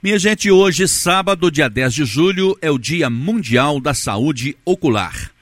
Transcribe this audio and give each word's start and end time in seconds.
Minha 0.00 0.16
gente, 0.16 0.48
hoje, 0.48 0.86
sábado, 0.86 1.50
dia 1.50 1.68
10 1.68 1.92
de 1.92 2.04
julho, 2.04 2.56
é 2.62 2.70
o 2.70 2.78
Dia 2.78 3.10
Mundial 3.10 3.80
da 3.80 3.92
Saúde 3.92 4.56
Ocular. 4.64 5.32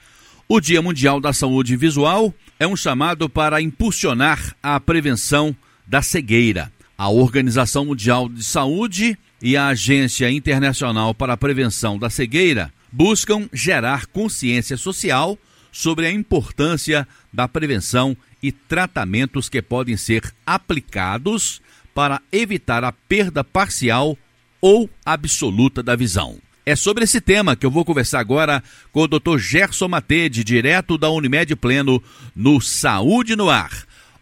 O 0.49 0.59
Dia 0.59 0.81
Mundial 0.81 1.21
da 1.21 1.31
Saúde 1.31 1.77
Visual 1.77 2.33
é 2.59 2.65
um 2.65 2.75
chamado 2.75 3.29
para 3.29 3.61
impulsionar 3.61 4.55
a 4.63 4.79
prevenção 4.79 5.55
da 5.85 6.01
cegueira. 6.01 6.73
A 6.97 7.07
Organização 7.07 7.85
Mundial 7.85 8.27
de 8.27 8.43
Saúde 8.43 9.15
e 9.39 9.55
a 9.55 9.67
Agência 9.67 10.27
Internacional 10.31 11.13
para 11.13 11.33
a 11.33 11.37
Prevenção 11.37 11.99
da 11.99 12.09
Cegueira 12.09 12.73
buscam 12.91 13.47
gerar 13.53 14.07
consciência 14.07 14.75
social 14.75 15.37
sobre 15.71 16.07
a 16.07 16.11
importância 16.11 17.07
da 17.31 17.47
prevenção 17.47 18.17
e 18.41 18.51
tratamentos 18.51 19.49
que 19.49 19.61
podem 19.61 19.95
ser 19.95 20.33
aplicados 20.43 21.61
para 21.93 22.19
evitar 22.31 22.83
a 22.83 22.91
perda 22.91 23.43
parcial 23.43 24.17
ou 24.61 24.89
absoluta 25.05 25.81
da 25.81 25.95
visão. 25.95 26.37
É 26.65 26.75
sobre 26.75 27.05
esse 27.05 27.21
tema 27.21 27.55
que 27.55 27.65
eu 27.65 27.71
vou 27.71 27.85
conversar 27.85 28.19
agora 28.19 28.61
com 28.91 29.01
o 29.01 29.07
Dr. 29.07 29.37
Gerson 29.37 29.87
Matede, 29.87 30.43
direto 30.43 30.97
da 30.97 31.09
Unimed 31.09 31.55
Pleno, 31.55 32.03
no 32.35 32.59
Saúde 32.59 33.37
no 33.37 33.49
Ar. 33.49 33.71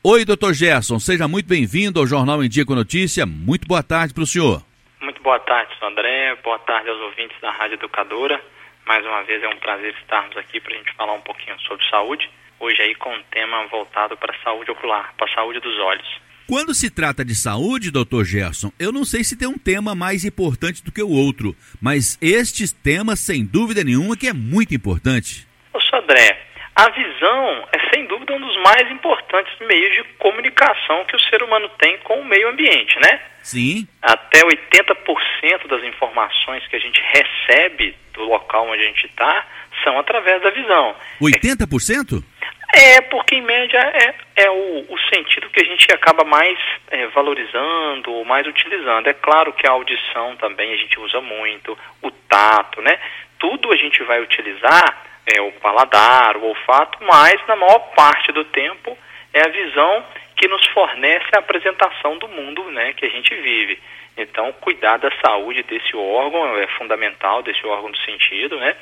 Oi, 0.04 0.24
doutor 0.24 0.54
Gerson, 0.54 1.00
seja 1.00 1.28
muito 1.28 1.48
bem-vindo 1.48 2.00
ao 2.00 2.06
Jornal 2.06 2.44
em 2.44 2.48
Dia 2.48 2.64
com 2.64 2.76
Notícia. 2.76 3.26
Muito 3.26 3.68
boa 3.68 3.82
tarde 3.82 4.14
para 4.14 4.22
o 4.22 4.28
senhor. 4.28 4.62
Muito 5.02 5.20
boa 5.24 5.40
tarde, 5.40 5.74
André. 5.82 6.36
Boa 6.44 6.60
tarde 6.60 6.88
aos 6.88 7.02
ouvintes 7.02 7.36
da 7.42 7.50
Rádio 7.50 7.74
Educadora. 7.76 8.40
Mais 8.86 9.04
uma 9.04 9.24
vez 9.24 9.42
é 9.42 9.48
um 9.48 9.58
prazer 9.58 9.96
estarmos 10.00 10.38
aqui 10.38 10.60
para 10.60 10.76
a 10.76 10.78
gente 10.78 10.94
falar 10.94 11.14
um 11.14 11.22
pouquinho 11.22 11.60
sobre 11.62 11.84
saúde. 11.90 12.30
Hoje 12.60 12.80
aí 12.80 12.94
com 12.94 13.12
um 13.12 13.24
tema 13.32 13.66
voltado 13.66 14.16
para 14.18 14.36
a 14.36 14.44
saúde 14.44 14.70
ocular, 14.70 15.12
para 15.18 15.26
a 15.26 15.34
saúde 15.34 15.60
dos 15.60 15.80
olhos. 15.80 16.22
Quando 16.48 16.76
se 16.76 16.92
trata 16.92 17.26
de 17.26 17.34
saúde, 17.34 17.90
doutor 17.90 18.24
Gerson, 18.24 18.72
eu 18.80 18.92
não 18.92 19.04
sei 19.04 19.24
se 19.24 19.36
tem 19.36 19.48
um 19.48 19.58
tema 19.58 19.96
mais 19.96 20.24
importante 20.24 20.84
do 20.84 20.92
que 20.92 21.02
o 21.02 21.10
outro, 21.10 21.56
mas 21.82 22.20
este 22.22 22.72
tema, 22.72 23.16
sem 23.16 23.44
dúvida 23.44 23.84
nenhuma, 23.84 24.16
que 24.16 24.28
é 24.28 24.34
muito 24.34 24.76
importante. 24.76 25.48
Ô, 25.74 25.80
André, 25.98 26.40
a 26.76 26.88
visão 26.92 27.68
é 27.72 27.90
sem 27.90 28.06
dúvida 28.06 28.34
um 28.34 28.40
dos 28.40 28.56
mais 28.58 28.92
importantes 28.92 29.54
meios 29.68 29.96
de 29.96 30.04
comunicação 30.20 31.04
que 31.06 31.16
o 31.16 31.20
ser 31.20 31.42
humano 31.42 31.68
tem 31.80 31.98
com 32.00 32.20
o 32.20 32.26
meio 32.26 32.50
ambiente, 32.50 32.96
né? 33.00 33.22
Sim. 33.42 33.88
Até 34.04 34.42
80% 34.42 35.68
das 35.68 35.84
informações 35.84 36.68
que 36.68 36.76
a 36.76 36.80
gente 36.80 37.02
recebe 37.12 37.96
do 38.14 38.22
local 38.22 38.70
onde 38.70 38.84
a 38.84 38.88
gente 38.88 39.08
está 39.08 39.48
são 39.84 39.98
através 39.98 40.44
da 40.44 40.52
visão. 40.52 40.96
80%? 41.20 42.24
É, 42.76 43.02
porque 43.02 43.36
em 43.36 43.42
média 43.42 43.80
é, 43.80 44.14
é 44.36 44.50
o, 44.50 44.86
o 44.90 45.00
sentido 45.14 45.50
que 45.50 45.62
a 45.62 45.66
gente 45.66 45.92
acaba 45.94 46.24
mais 46.26 46.60
é, 46.90 47.08
valorizando 47.08 48.12
ou 48.12 48.26
mais 48.26 48.46
utilizando. 48.46 49.08
É 49.08 49.14
claro 49.14 49.54
que 49.54 49.66
a 49.66 49.72
audição 49.72 50.36
também 50.36 50.74
a 50.74 50.78
gente 50.78 51.00
usa 51.00 51.22
muito, 51.22 51.78
o 52.02 52.12
tato, 52.12 52.82
né? 52.82 53.00
Tudo 53.40 53.72
a 53.72 53.76
gente 53.78 54.04
vai 54.04 54.22
utilizar, 54.22 55.04
é, 55.26 55.42
o 55.42 55.52
paladar, 55.54 56.38
o 56.38 56.46
olfato, 56.46 56.98
mas 57.02 57.36
na 57.48 57.56
maior 57.56 57.80
parte 57.96 58.32
do 58.32 58.44
tempo 58.46 58.98
é 59.34 59.42
a 59.42 59.50
visão 59.50 60.06
que 60.36 60.48
nos 60.48 60.66
fornece 60.68 61.28
a 61.34 61.40
apresentação 61.40 62.18
do 62.18 62.28
mundo 62.28 62.64
né, 62.72 62.94
que 62.94 63.06
a 63.06 63.10
gente 63.10 63.34
vive. 63.36 63.80
Então, 64.18 64.52
cuidar 64.54 64.98
da 64.98 65.12
saúde 65.26 65.64
desse 65.64 65.96
órgão 65.96 66.58
é 66.58 66.68
fundamental, 66.78 67.42
desse 67.42 67.66
órgão 67.66 67.92
do 67.92 67.98
sentido, 67.98 68.58
né? 68.58 68.76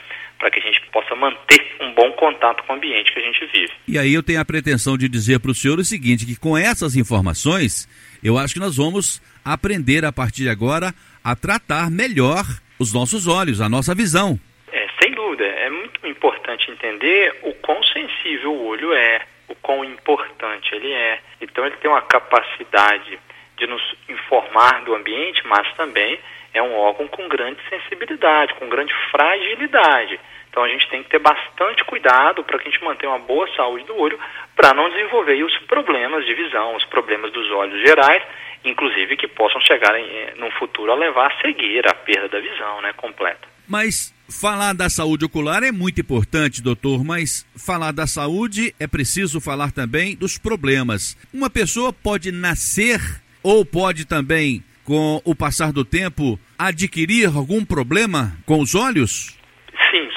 Para 0.43 0.51
que 0.51 0.59
a 0.59 0.61
gente 0.61 0.81
possa 0.91 1.15
manter 1.15 1.73
um 1.79 1.93
bom 1.93 2.11
contato 2.11 2.65
com 2.65 2.73
o 2.73 2.75
ambiente 2.75 3.13
que 3.13 3.19
a 3.19 3.21
gente 3.21 3.45
vive. 3.45 3.71
E 3.87 3.97
aí 3.97 4.13
eu 4.13 4.21
tenho 4.21 4.41
a 4.41 4.43
pretensão 4.43 4.97
de 4.97 5.07
dizer 5.07 5.39
para 5.39 5.51
o 5.51 5.55
senhor 5.55 5.79
o 5.79 5.85
seguinte, 5.85 6.25
que 6.25 6.37
com 6.37 6.57
essas 6.57 6.97
informações, 6.97 7.87
eu 8.21 8.37
acho 8.37 8.53
que 8.53 8.59
nós 8.59 8.75
vamos 8.75 9.21
aprender 9.45 10.03
a 10.03 10.11
partir 10.11 10.43
de 10.43 10.49
agora 10.49 10.93
a 11.23 11.33
tratar 11.33 11.89
melhor 11.89 12.43
os 12.77 12.93
nossos 12.93 13.25
olhos, 13.25 13.61
a 13.61 13.69
nossa 13.69 13.95
visão. 13.95 14.37
É, 14.69 14.85
sem 15.01 15.13
dúvida. 15.13 15.45
É 15.45 15.69
muito 15.69 16.05
importante 16.05 16.69
entender 16.69 17.39
o 17.43 17.53
quão 17.53 17.81
sensível 17.81 18.51
o 18.51 18.65
olho 18.65 18.91
é, 18.91 19.21
o 19.47 19.55
quão 19.55 19.85
importante 19.85 20.75
ele 20.75 20.91
é. 20.91 21.21
Então 21.39 21.65
ele 21.65 21.77
tem 21.77 21.89
uma 21.89 22.01
capacidade 22.01 23.17
de 23.55 23.65
nos 23.65 23.81
informar 24.09 24.83
do 24.83 24.93
ambiente, 24.93 25.41
mas 25.47 25.73
também 25.77 26.19
é 26.53 26.61
um 26.61 26.75
órgão 26.75 27.07
com 27.07 27.27
grande 27.29 27.59
sensibilidade, 27.69 28.53
com 28.55 28.67
grande 28.67 28.93
fragilidade. 29.09 30.19
Então 30.53 30.63
a 30.63 30.69
gente 30.69 30.87
tem 30.87 31.01
que 31.01 31.09
ter 31.09 31.17
bastante 31.17 31.83
cuidado 31.83 32.43
para 32.43 32.59
que 32.59 32.67
a 32.67 32.71
gente 32.71 32.83
mantenha 32.83 33.11
uma 33.11 33.17
boa 33.17 33.49
saúde 33.55 33.85
do 33.85 33.97
olho, 33.97 34.19
para 34.55 34.71
não 34.71 34.87
desenvolver 34.87 35.43
os 35.43 35.57
problemas 35.65 36.23
de 36.27 36.33
visão, 36.35 36.75
os 36.75 36.85
problemas 36.85 37.33
dos 37.33 37.49
olhos 37.49 37.81
gerais, 37.81 38.21
inclusive 38.63 39.17
que 39.17 39.27
possam 39.27 39.59
chegar 39.61 39.99
em, 39.99 40.05
eh, 40.05 40.33
no 40.37 40.51
futuro 40.51 40.91
a 40.91 40.95
levar 40.95 41.31
a 41.31 41.41
cegueira, 41.41 41.89
a 41.89 41.95
perda 41.95 42.29
da 42.29 42.39
visão 42.39 42.83
né, 42.83 42.93
completa. 42.93 43.47
Mas 43.67 44.13
falar 44.29 44.73
da 44.73 44.91
saúde 44.91 45.25
ocular 45.25 45.63
é 45.63 45.71
muito 45.71 46.01
importante, 46.01 46.61
doutor, 46.61 47.03
mas 47.03 47.47
falar 47.57 47.91
da 47.91 48.05
saúde 48.05 48.75
é 48.79 48.85
preciso 48.85 49.41
falar 49.41 49.71
também 49.71 50.15
dos 50.15 50.37
problemas. 50.37 51.17
Uma 51.33 51.49
pessoa 51.49 51.91
pode 51.91 52.31
nascer 52.31 53.01
ou 53.41 53.65
pode 53.65 54.05
também, 54.05 54.63
com 54.83 55.19
o 55.25 55.33
passar 55.33 55.73
do 55.73 55.83
tempo, 55.83 56.39
adquirir 56.59 57.35
algum 57.35 57.65
problema 57.65 58.37
com 58.45 58.59
os 58.59 58.75
olhos? 58.75 59.41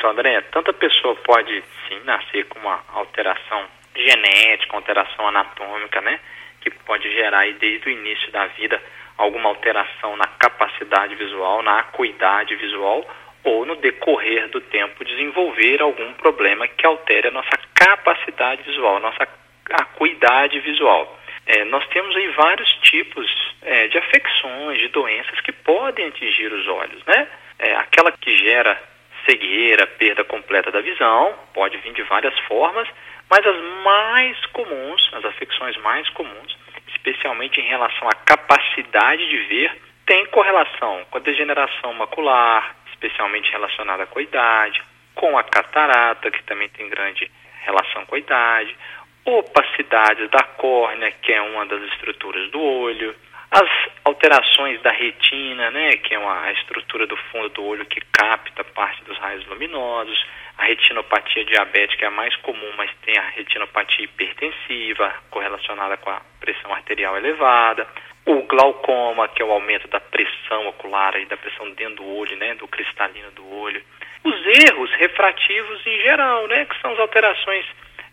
Sim, 0.00 0.06
André. 0.06 0.40
Tanta 0.52 0.72
pessoa 0.72 1.14
pode 1.16 1.62
sim 1.88 2.00
nascer 2.04 2.44
com 2.46 2.58
uma 2.58 2.82
alteração 2.92 3.64
genética, 3.94 4.76
alteração 4.76 5.28
anatômica, 5.28 6.00
né? 6.00 6.20
Que 6.60 6.70
pode 6.70 7.10
gerar 7.12 7.40
aí, 7.40 7.54
desde 7.54 7.88
o 7.88 7.92
início 7.92 8.30
da 8.30 8.46
vida 8.46 8.80
alguma 9.16 9.48
alteração 9.48 10.16
na 10.16 10.26
capacidade 10.26 11.14
visual, 11.14 11.62
na 11.62 11.78
acuidade 11.80 12.54
visual, 12.56 13.08
ou 13.44 13.64
no 13.64 13.76
decorrer 13.76 14.48
do 14.48 14.60
tempo 14.60 15.04
desenvolver 15.04 15.80
algum 15.80 16.12
problema 16.14 16.68
que 16.68 16.84
altere 16.84 17.28
a 17.28 17.30
nossa 17.30 17.56
capacidade 17.74 18.62
visual, 18.62 19.00
nossa 19.00 19.26
acuidade 19.70 20.58
visual. 20.60 21.18
É, 21.46 21.64
nós 21.64 21.86
temos 21.88 22.14
aí 22.16 22.28
vários 22.28 22.68
tipos 22.82 23.26
é, 23.62 23.86
de 23.88 23.96
afecções, 23.96 24.80
de 24.80 24.88
doenças 24.88 25.40
que 25.40 25.52
podem 25.52 26.08
atingir 26.08 26.52
os 26.52 26.66
olhos, 26.66 27.02
né? 27.06 27.28
É, 27.58 27.76
aquela 27.76 28.12
que 28.12 28.36
gera 28.36 28.78
cegueira, 29.26 29.87
perda 29.87 30.25
completa 30.25 30.70
da 30.70 30.81
visão, 30.81 31.34
pode 31.53 31.76
vir 31.78 31.92
de 31.92 32.03
várias 32.04 32.38
formas, 32.41 32.88
mas 33.28 33.44
as 33.44 33.56
mais 33.84 34.47
comuns, 34.47 35.10
as 35.12 35.25
afecções 35.25 35.76
mais 35.78 36.09
comuns, 36.10 36.56
especialmente 36.88 37.60
em 37.60 37.69
relação 37.69 38.09
à 38.09 38.14
capacidade 38.14 39.28
de 39.28 39.37
ver, 39.48 39.76
tem 40.06 40.25
correlação 40.26 41.04
com 41.10 41.19
a 41.19 41.20
degeneração 41.20 41.92
macular, 41.94 42.76
especialmente 42.92 43.50
relacionada 43.50 44.06
com 44.06 44.19
a 44.19 44.22
idade, 44.22 44.82
com 45.14 45.37
a 45.37 45.43
catarata, 45.43 46.31
que 46.31 46.43
também 46.44 46.69
tem 46.69 46.88
grande 46.88 47.31
relação 47.64 48.06
com 48.06 48.14
a 48.14 48.19
idade, 48.19 48.76
opacidades 49.25 50.31
da 50.31 50.43
córnea, 50.44 51.10
que 51.10 51.32
é 51.32 51.43
uma 51.43 51.66
das 51.66 51.82
estruturas 51.93 52.48
do 52.53 52.60
olho, 52.60 53.14
as 53.50 53.68
alterações 54.04 54.80
da 54.82 54.90
retina, 54.90 55.70
né, 55.70 55.96
que 55.96 56.14
é 56.14 56.18
uma, 56.18 56.50
estrutura 56.52 57.06
do 57.06 57.16
fundo 57.16 57.48
do 57.50 57.64
olho 57.64 57.86
que 57.86 58.00
capta 58.12 58.64
parte 58.64 59.02
dos 59.04 59.16
raios 59.18 59.46
luminosos, 59.46 60.26
a 60.58 60.64
retinopatia 60.64 61.44
diabética 61.44 62.06
é 62.06 62.08
a 62.08 62.10
mais 62.10 62.34
comum, 62.36 62.72
mas 62.76 62.90
tem 63.04 63.16
a 63.18 63.28
retinopatia 63.28 64.04
hipertensiva, 64.04 65.14
correlacionada 65.30 65.96
com 65.98 66.10
a 66.10 66.20
pressão 66.40 66.72
arterial 66.72 67.16
elevada, 67.16 67.86
o 68.24 68.42
glaucoma, 68.42 69.28
que 69.28 69.42
é 69.42 69.44
o 69.44 69.52
aumento 69.52 69.86
da 69.88 70.00
pressão 70.00 70.66
ocular 70.68 71.14
e 71.16 71.26
da 71.26 71.36
pressão 71.36 71.70
dentro 71.72 71.96
do 71.96 72.06
olho, 72.06 72.36
né, 72.36 72.54
do 72.54 72.66
cristalino 72.66 73.30
do 73.32 73.46
olho, 73.54 73.82
os 74.24 74.34
erros 74.68 74.90
refrativos 74.94 75.86
em 75.86 76.00
geral, 76.00 76.48
né, 76.48 76.64
que 76.64 76.80
são 76.80 76.92
as 76.92 76.98
alterações 76.98 77.64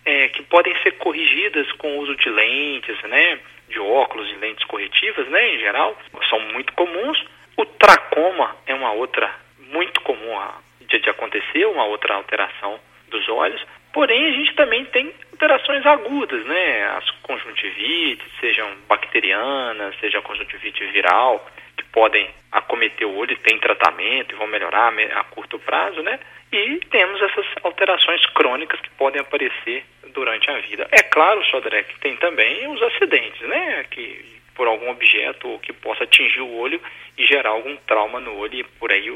é, 0.05 0.27
que 0.27 0.43
podem 0.43 0.75
ser 0.83 0.91
corrigidas 0.93 1.71
com 1.73 1.97
o 1.97 2.01
uso 2.01 2.15
de 2.17 2.29
lentes, 2.29 3.01
né, 3.03 3.39
de 3.73 3.79
óculos 3.79 4.29
e 4.29 4.35
lentes 4.35 4.63
corretivas, 4.65 5.27
né, 5.27 5.55
em 5.55 5.59
geral, 5.59 5.97
são 6.29 6.39
muito 6.39 6.71
comuns. 6.73 7.25
O 7.57 7.65
tracoma 7.65 8.55
é 8.65 8.73
uma 8.73 8.93
outra 8.93 9.29
muito 9.71 9.99
comum 10.01 10.39
de, 10.81 10.99
de 10.99 11.09
acontecer, 11.09 11.65
uma 11.65 11.85
outra 11.85 12.15
alteração 12.15 12.79
dos 13.09 13.27
olhos. 13.27 13.61
Porém, 13.91 14.25
a 14.25 14.31
gente 14.31 14.55
também 14.55 14.85
tem 14.85 15.13
alterações 15.31 15.85
agudas, 15.85 16.43
né? 16.45 16.85
As 16.97 17.09
conjuntivites, 17.21 18.25
sejam 18.39 18.67
bacterianas, 18.87 19.95
seja 19.99 20.21
conjuntivite 20.21 20.83
viral, 20.85 21.45
podem 21.93 22.27
acometer 22.51 23.07
o 23.07 23.15
olho 23.15 23.37
tem 23.37 23.57
tratamento 23.59 24.33
e 24.33 24.37
vão 24.37 24.47
melhorar 24.47 24.91
a 25.15 25.23
curto 25.25 25.59
prazo, 25.59 26.01
né? 26.01 26.19
E 26.51 26.79
temos 26.89 27.21
essas 27.21 27.45
alterações 27.63 28.25
crônicas 28.27 28.79
que 28.81 28.89
podem 28.91 29.21
aparecer 29.21 29.85
durante 30.13 30.49
a 30.49 30.59
vida. 30.59 30.87
É 30.91 31.01
claro, 31.03 31.43
Sodré, 31.45 31.83
que 31.83 31.99
tem 31.99 32.15
também 32.17 32.67
os 32.67 32.81
acidentes, 32.81 33.41
né? 33.47 33.85
Que 33.89 34.33
por 34.55 34.67
algum 34.67 34.89
objeto 34.89 35.59
que 35.63 35.73
possa 35.73 36.03
atingir 36.03 36.41
o 36.41 36.53
olho 36.55 36.79
e 37.17 37.25
gerar 37.25 37.49
algum 37.49 37.75
trauma 37.87 38.19
no 38.19 38.35
olho 38.35 38.59
e 38.59 38.63
por 38.63 38.91
aí 38.91 39.15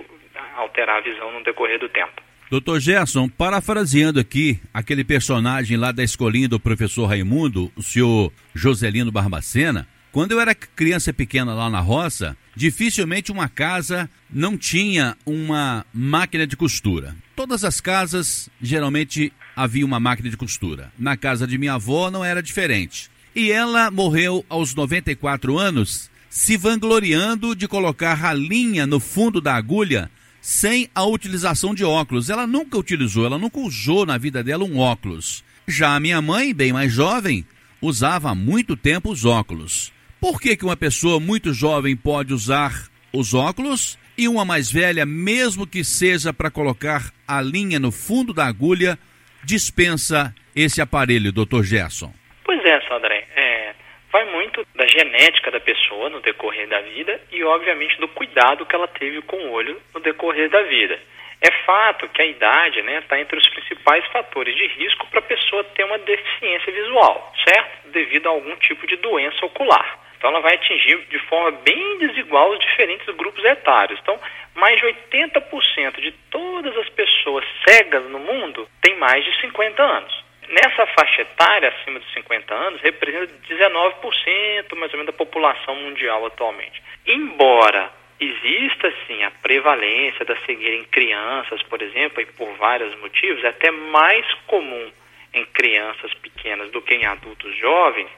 alterar 0.55 0.97
a 0.97 1.01
visão 1.01 1.31
no 1.31 1.43
decorrer 1.43 1.79
do 1.79 1.89
tempo. 1.89 2.21
Doutor 2.49 2.79
Gerson, 2.79 3.27
parafraseando 3.27 4.19
aqui 4.19 4.59
aquele 4.73 5.03
personagem 5.03 5.77
lá 5.77 5.91
da 5.91 6.03
escolinha 6.03 6.47
do 6.47 6.59
professor 6.59 7.05
Raimundo, 7.05 7.71
o 7.75 7.83
senhor 7.83 8.31
Joselino 8.55 9.11
Barbacena, 9.11 9.85
Quando 10.17 10.31
eu 10.31 10.41
era 10.41 10.55
criança 10.55 11.13
pequena 11.13 11.53
lá 11.53 11.69
na 11.69 11.79
roça, 11.79 12.35
dificilmente 12.55 13.31
uma 13.31 13.47
casa 13.47 14.09
não 14.27 14.57
tinha 14.57 15.15
uma 15.23 15.85
máquina 15.93 16.47
de 16.47 16.57
costura. 16.57 17.15
Todas 17.35 17.63
as 17.63 17.79
casas 17.79 18.49
geralmente 18.59 19.31
havia 19.55 19.85
uma 19.85 19.99
máquina 19.99 20.27
de 20.27 20.35
costura. 20.35 20.91
Na 20.97 21.15
casa 21.15 21.45
de 21.45 21.55
minha 21.59 21.75
avó 21.75 22.09
não 22.09 22.25
era 22.25 22.41
diferente. 22.41 23.11
E 23.35 23.51
ela 23.51 23.91
morreu 23.91 24.43
aos 24.49 24.73
94 24.73 25.55
anos, 25.55 26.09
se 26.31 26.57
vangloriando 26.57 27.55
de 27.55 27.67
colocar 27.67 28.25
a 28.25 28.33
linha 28.33 28.87
no 28.87 28.99
fundo 28.99 29.39
da 29.39 29.53
agulha 29.53 30.09
sem 30.41 30.89
a 30.95 31.05
utilização 31.05 31.75
de 31.75 31.83
óculos. 31.83 32.31
Ela 32.31 32.47
nunca 32.47 32.75
utilizou, 32.75 33.23
ela 33.23 33.37
nunca 33.37 33.59
usou 33.59 34.03
na 34.03 34.17
vida 34.17 34.43
dela 34.43 34.63
um 34.65 34.79
óculos. 34.79 35.43
Já 35.67 35.95
a 35.95 35.99
minha 35.99 36.19
mãe, 36.23 36.55
bem 36.55 36.73
mais 36.73 36.91
jovem, 36.91 37.45
usava 37.79 38.31
há 38.31 38.33
muito 38.33 38.75
tempo 38.75 39.11
os 39.11 39.23
óculos. 39.23 39.95
Por 40.19 40.41
que, 40.41 40.57
que 40.57 40.65
uma 40.65 40.75
pessoa 40.75 41.19
muito 41.19 41.53
jovem 41.53 41.95
pode 41.95 42.33
usar 42.33 42.71
os 43.13 43.35
óculos 43.35 43.99
e 44.17 44.27
uma 44.27 44.43
mais 44.43 44.71
velha, 44.71 45.05
mesmo 45.05 45.67
que 45.67 45.83
seja 45.83 46.33
para 46.33 46.49
colocar 46.49 47.11
a 47.27 47.39
linha 47.39 47.79
no 47.79 47.91
fundo 47.91 48.33
da 48.33 48.45
agulha, 48.45 48.97
dispensa 49.43 50.33
esse 50.55 50.81
aparelho, 50.81 51.31
Dr. 51.31 51.61
Gerson? 51.61 52.11
Pois 52.43 52.63
é, 52.65 52.81
Sandré. 52.87 53.27
É, 53.35 53.73
vai 54.11 54.25
muito 54.31 54.65
da 54.75 54.87
genética 54.87 55.51
da 55.51 55.59
pessoa 55.59 56.09
no 56.09 56.19
decorrer 56.21 56.67
da 56.67 56.81
vida 56.81 57.21
e, 57.31 57.43
obviamente, 57.43 57.99
do 57.99 58.07
cuidado 58.07 58.65
que 58.65 58.75
ela 58.75 58.87
teve 58.87 59.21
com 59.21 59.37
o 59.37 59.51
olho 59.51 59.79
no 59.93 59.99
decorrer 59.99 60.49
da 60.49 60.63
vida. 60.63 60.99
É 61.39 61.51
fato 61.63 62.09
que 62.09 62.23
a 62.23 62.25
idade 62.25 62.79
está 62.79 62.91
né, 62.91 63.01
tá 63.01 63.19
entre 63.19 63.37
os 63.37 63.47
principais 63.49 64.03
fatores 64.07 64.55
de 64.55 64.65
risco 64.65 65.05
para 65.11 65.19
a 65.19 65.29
pessoa 65.29 65.63
ter 65.75 65.83
uma 65.83 65.99
deficiência 65.99 66.73
visual, 66.73 67.31
certo? 67.47 67.91
Devido 67.91 68.25
a 68.25 68.31
algum 68.31 68.55
tipo 68.55 68.87
de 68.87 68.95
doença 68.95 69.45
ocular. 69.45 70.06
Então 70.17 70.29
ela 70.31 70.39
vai 70.39 70.55
atingir 70.55 70.97
de 71.09 71.19
forma 71.27 71.51
bem 71.63 71.97
desigual 71.99 72.51
os 72.51 72.59
diferentes 72.59 73.07
grupos 73.15 73.43
etários. 73.43 73.99
Então, 74.01 74.19
mais 74.55 74.79
de 74.79 74.87
80% 74.87 76.01
de 76.01 76.11
todas 76.31 76.75
as 76.77 76.89
pessoas 76.89 77.45
cegas 77.67 78.03
no 78.09 78.19
mundo 78.19 78.67
têm 78.81 78.95
mais 78.97 79.23
de 79.23 79.39
50 79.41 79.81
anos. 79.81 80.27
Nessa 80.49 80.85
faixa 80.87 81.21
etária, 81.21 81.69
acima 81.69 81.99
de 81.99 82.13
50 82.13 82.53
anos, 82.53 82.81
representa 82.81 83.33
19% 83.49 84.75
mais 84.75 84.93
ou 84.93 84.99
menos 84.99 85.05
da 85.07 85.13
população 85.13 85.75
mundial 85.75 86.25
atualmente. 86.25 86.81
Embora 87.05 87.91
exista 88.19 88.91
sim 89.05 89.23
a 89.23 89.31
prevalência 89.31 90.25
da 90.25 90.35
cegueira 90.45 90.75
em 90.75 90.85
crianças, 90.85 91.61
por 91.63 91.81
exemplo, 91.81 92.21
e 92.21 92.25
por 92.25 92.51
vários 92.55 92.97
motivos, 92.99 93.43
é 93.43 93.49
até 93.49 93.69
mais 93.69 94.25
comum 94.47 94.91
em 95.33 95.45
crianças 95.45 96.13
pequenas 96.15 96.71
do 96.71 96.81
que 96.81 96.95
em 96.95 97.05
adultos 97.05 97.55
jovens, 97.57 98.09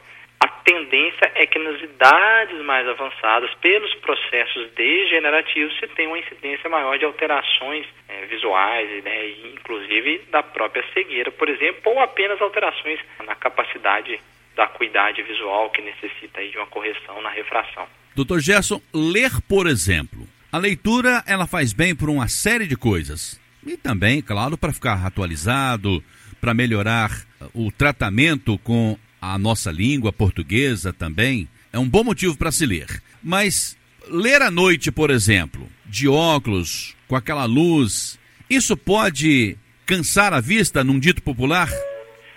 a 0.41 0.47
tendência 0.47 1.31
é 1.35 1.45
que 1.45 1.59
nas 1.59 1.81
idades 1.81 2.63
mais 2.63 2.87
avançadas, 2.87 3.53
pelos 3.55 3.93
processos 3.95 4.71
degenerativos, 4.71 5.77
se 5.79 5.87
tem 5.87 6.07
uma 6.07 6.19
incidência 6.19 6.69
maior 6.69 6.97
de 6.97 7.05
alterações 7.05 7.85
é, 8.07 8.25
visuais, 8.25 9.03
né, 9.03 9.29
inclusive 9.53 10.19
da 10.31 10.41
própria 10.41 10.83
cegueira, 10.93 11.31
por 11.31 11.49
exemplo, 11.49 11.81
ou 11.85 11.99
apenas 11.99 12.41
alterações 12.41 12.99
na 13.25 13.35
capacidade 13.35 14.19
da 14.55 14.65
acuidade 14.65 15.21
visual 15.23 15.69
que 15.69 15.81
necessita 15.81 16.39
aí 16.39 16.49
de 16.49 16.57
uma 16.57 16.67
correção 16.67 17.21
na 17.21 17.29
refração. 17.29 17.87
Doutor 18.15 18.39
Gerson, 18.39 18.81
ler, 18.93 19.31
por 19.47 19.67
exemplo, 19.67 20.27
a 20.51 20.57
leitura 20.57 21.23
ela 21.27 21.47
faz 21.47 21.73
bem 21.73 21.95
por 21.95 22.09
uma 22.09 22.27
série 22.27 22.65
de 22.65 22.75
coisas. 22.75 23.39
E 23.65 23.77
também, 23.77 24.21
claro, 24.21 24.57
para 24.57 24.73
ficar 24.73 25.05
atualizado, 25.05 26.03
para 26.39 26.53
melhorar 26.53 27.11
o 27.53 27.71
tratamento 27.71 28.57
com 28.59 28.97
a 29.21 29.37
nossa 29.37 29.71
língua 29.71 30.11
portuguesa 30.13 30.93
também, 30.93 31.47
é 31.71 31.79
um 31.79 31.87
bom 31.87 32.03
motivo 32.03 32.37
para 32.37 32.51
se 32.51 32.65
ler. 32.65 32.87
Mas 33.23 33.77
ler 34.07 34.41
à 34.41 34.49
noite, 34.49 34.91
por 34.91 35.09
exemplo, 35.09 35.67
de 35.85 36.07
óculos, 36.07 36.95
com 37.07 37.15
aquela 37.15 37.45
luz, 37.45 38.19
isso 38.49 38.75
pode 38.75 39.57
cansar 39.85 40.33
a 40.33 40.39
vista, 40.39 40.83
num 40.83 40.99
dito 40.99 41.21
popular? 41.21 41.67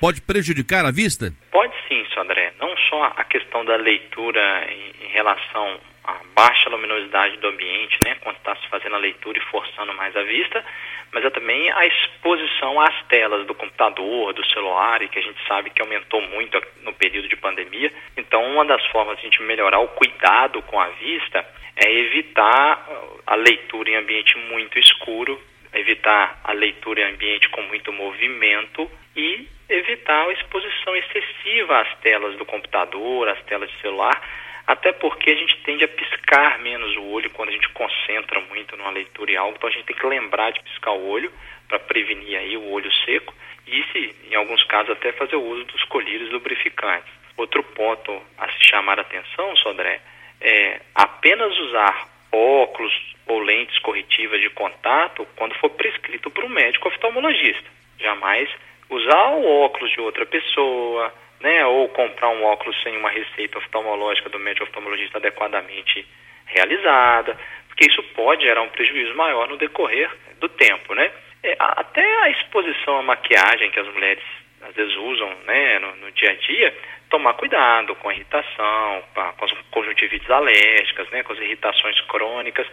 Pode 0.00 0.20
prejudicar 0.20 0.84
a 0.84 0.90
vista? 0.90 1.32
Pode 1.50 1.73
sim, 1.88 2.02
André. 2.19 2.52
Não 2.61 2.75
só 2.88 3.12
a 3.17 3.25
questão 3.25 3.64
da 3.64 3.76
leitura 3.76 4.67
em, 4.70 5.06
em 5.06 5.08
relação 5.12 5.79
à 6.05 6.20
baixa 6.34 6.70
luminosidade 6.70 7.37
do 7.38 7.49
ambiente, 7.49 7.99
né, 8.05 8.17
quando 8.23 8.37
está 8.37 8.56
se 8.56 8.69
fazendo 8.69 8.94
a 8.96 8.99
leitura 8.99 9.38
e 9.38 9.50
forçando 9.50 9.93
mais 9.94 10.17
a 10.17 10.23
vista, 10.23 10.64
mas 11.12 11.25
é 11.25 11.31
também 11.31 11.70
a 11.70 11.87
exposição 11.87 12.81
às 12.81 13.06
telas 13.06 13.47
do 13.47 13.55
computador, 13.55 14.32
do 14.32 14.44
celular, 14.47 15.03
e 15.03 15.09
que 15.09 15.19
a 15.19 15.23
gente 15.23 15.38
sabe 15.47 15.70
que 15.70 15.82
aumentou 15.82 16.23
muito 16.23 16.61
no 16.82 16.94
período 16.94 17.29
de 17.29 17.37
pandemia. 17.37 17.93
Então, 18.17 18.43
uma 18.53 18.64
das 18.64 18.85
formas 18.87 19.17
de 19.17 19.20
a 19.20 19.25
gente 19.25 19.43
melhorar 19.43 19.81
o 19.81 19.88
cuidado 19.88 20.62
com 20.62 20.81
a 20.81 20.88
vista 20.88 21.47
é 21.76 21.91
evitar 21.91 22.88
a 23.26 23.35
leitura 23.35 23.91
em 23.91 23.97
ambiente 23.97 24.38
muito 24.38 24.79
escuro, 24.79 25.41
evitar 25.75 26.41
a 26.44 26.53
leitura 26.53 27.03
em 27.03 27.15
ambiente 27.15 27.49
com 27.50 27.62
muito 27.62 27.93
movimento 27.93 28.91
e 29.15 29.47
evitar 29.69 30.29
a 30.29 30.32
exposição 30.32 30.97
excessiva 30.97 31.81
às 31.81 31.94
telas 32.00 32.37
do 32.37 32.44
computador, 32.44 33.29
às 33.29 33.43
telas 33.44 33.70
de 33.70 33.81
celular, 33.81 34.20
até 34.67 34.93
porque 34.93 35.31
a 35.31 35.35
gente 35.35 35.56
tende 35.62 35.85
a 35.85 35.88
piscar 35.88 36.59
menos 36.61 36.97
o 36.97 37.05
olho 37.11 37.31
quando 37.31 37.49
a 37.49 37.53
gente 37.53 37.69
concentra 37.70 38.41
muito 38.41 38.76
numa 38.76 38.91
leitura 38.91 39.31
e 39.31 39.37
algo, 39.37 39.56
então 39.56 39.69
a 39.69 39.73
gente 39.73 39.85
tem 39.85 39.97
que 39.97 40.06
lembrar 40.06 40.53
de 40.53 40.62
piscar 40.62 40.93
o 40.93 41.09
olho 41.09 41.32
para 41.69 41.79
prevenir 41.79 42.38
aí 42.38 42.56
o 42.56 42.70
olho 42.70 42.91
seco 43.05 43.35
e 43.67 43.82
se, 43.93 44.14
em 44.31 44.35
alguns 44.35 44.62
casos 44.64 44.91
até 44.91 45.12
fazer 45.12 45.37
o 45.37 45.43
uso 45.43 45.64
dos 45.64 45.82
colírios 45.85 46.31
lubrificantes. 46.31 47.12
Outro 47.37 47.62
ponto 47.62 48.23
a 48.38 48.49
se 48.49 48.64
chamar 48.64 48.99
a 48.99 49.03
atenção, 49.03 49.56
Sodré, 49.56 50.00
é 50.41 50.81
apenas 50.94 51.56
usar 51.58 52.08
óculos 52.31 52.93
ou 53.26 53.38
lentes 53.41 53.79
corretivas 53.79 54.41
de 54.41 54.50
contato 54.50 55.26
quando 55.37 55.55
for 55.55 55.70
prescrito 55.70 56.31
por 56.31 56.44
um 56.44 56.49
médico 56.49 56.88
oftalmologista. 56.88 57.69
Jamais 57.99 58.49
usar 58.91 59.31
o 59.31 59.65
óculos 59.65 59.91
de 59.93 60.00
outra 60.00 60.26
pessoa, 60.26 61.12
né, 61.43 61.67
ou 61.67 61.89
comprar 61.89 62.29
um 62.31 62.44
óculos 62.44 62.81
sem 62.83 62.97
uma 62.97 63.11
receita 63.11 63.59
oftalmológica 63.59 64.29
do 64.29 64.39
médico 64.39 64.65
oftalmologista 64.65 65.19
adequadamente 65.19 66.06
realizada, 66.47 67.37
porque 67.69 67.87
isso 67.87 68.03
pode 68.15 68.43
gerar 68.43 68.62
um 68.62 68.69
prejuízo 68.69 69.15
maior 69.15 69.49
no 69.49 69.56
decorrer 69.56 70.11
do 70.39 70.49
tempo, 70.49 70.94
né? 70.94 71.11
É, 71.43 71.56
até 71.59 72.23
a 72.23 72.31
exposição 72.31 72.99
à 72.99 73.03
maquiagem 73.03 73.71
que 73.71 73.81
as 73.81 73.89
mulheres 73.89 74.23
às 74.62 74.75
vezes 74.75 74.94
usam 74.97 75.29
né, 75.44 75.79
no, 75.81 75.97
no 75.97 76.12
dia 76.12 76.31
a 76.31 76.35
dia, 76.35 76.75
tomar 77.11 77.35
cuidado 77.35 77.94
com 77.97 78.09
a 78.09 78.15
irritação, 78.15 79.03
com 79.12 79.44
as 79.44 79.53
conjuntivites 79.71 80.31
alérgicas, 80.31 81.11
né, 81.11 81.23
com 81.23 81.33
as 81.33 81.39
irritações 81.41 82.00
crônicas, 82.03 82.67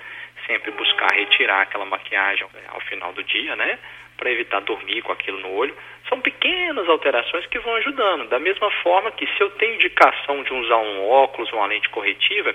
sempre 0.50 0.72
buscar 0.72 1.14
retirar 1.14 1.62
aquela 1.62 1.86
maquiagem 1.86 2.48
ao 2.70 2.82
final 2.82 3.14
do 3.14 3.24
dia, 3.24 3.56
né? 3.56 3.78
para 4.18 4.32
evitar 4.32 4.60
dormir 4.62 5.02
com 5.02 5.14
aquilo 5.14 5.40
no 5.40 5.54
olho. 5.54 5.74
São 6.10 6.20
pequenas 6.20 6.90
alterações 6.90 7.46
que 7.46 7.60
vão 7.60 7.74
ajudando. 7.76 8.28
Da 8.28 8.38
mesma 8.38 8.70
forma 8.84 9.12
que 9.12 9.26
se 9.26 9.42
eu 9.42 9.50
tenho 9.52 9.76
indicação 9.76 10.44
de 10.44 10.54
usar 10.54 10.78
um 10.78 11.10
óculos 11.10 11.52
ou 11.54 11.60
uma 11.60 11.68
lente 11.68 11.88
corretiva, 11.90 12.54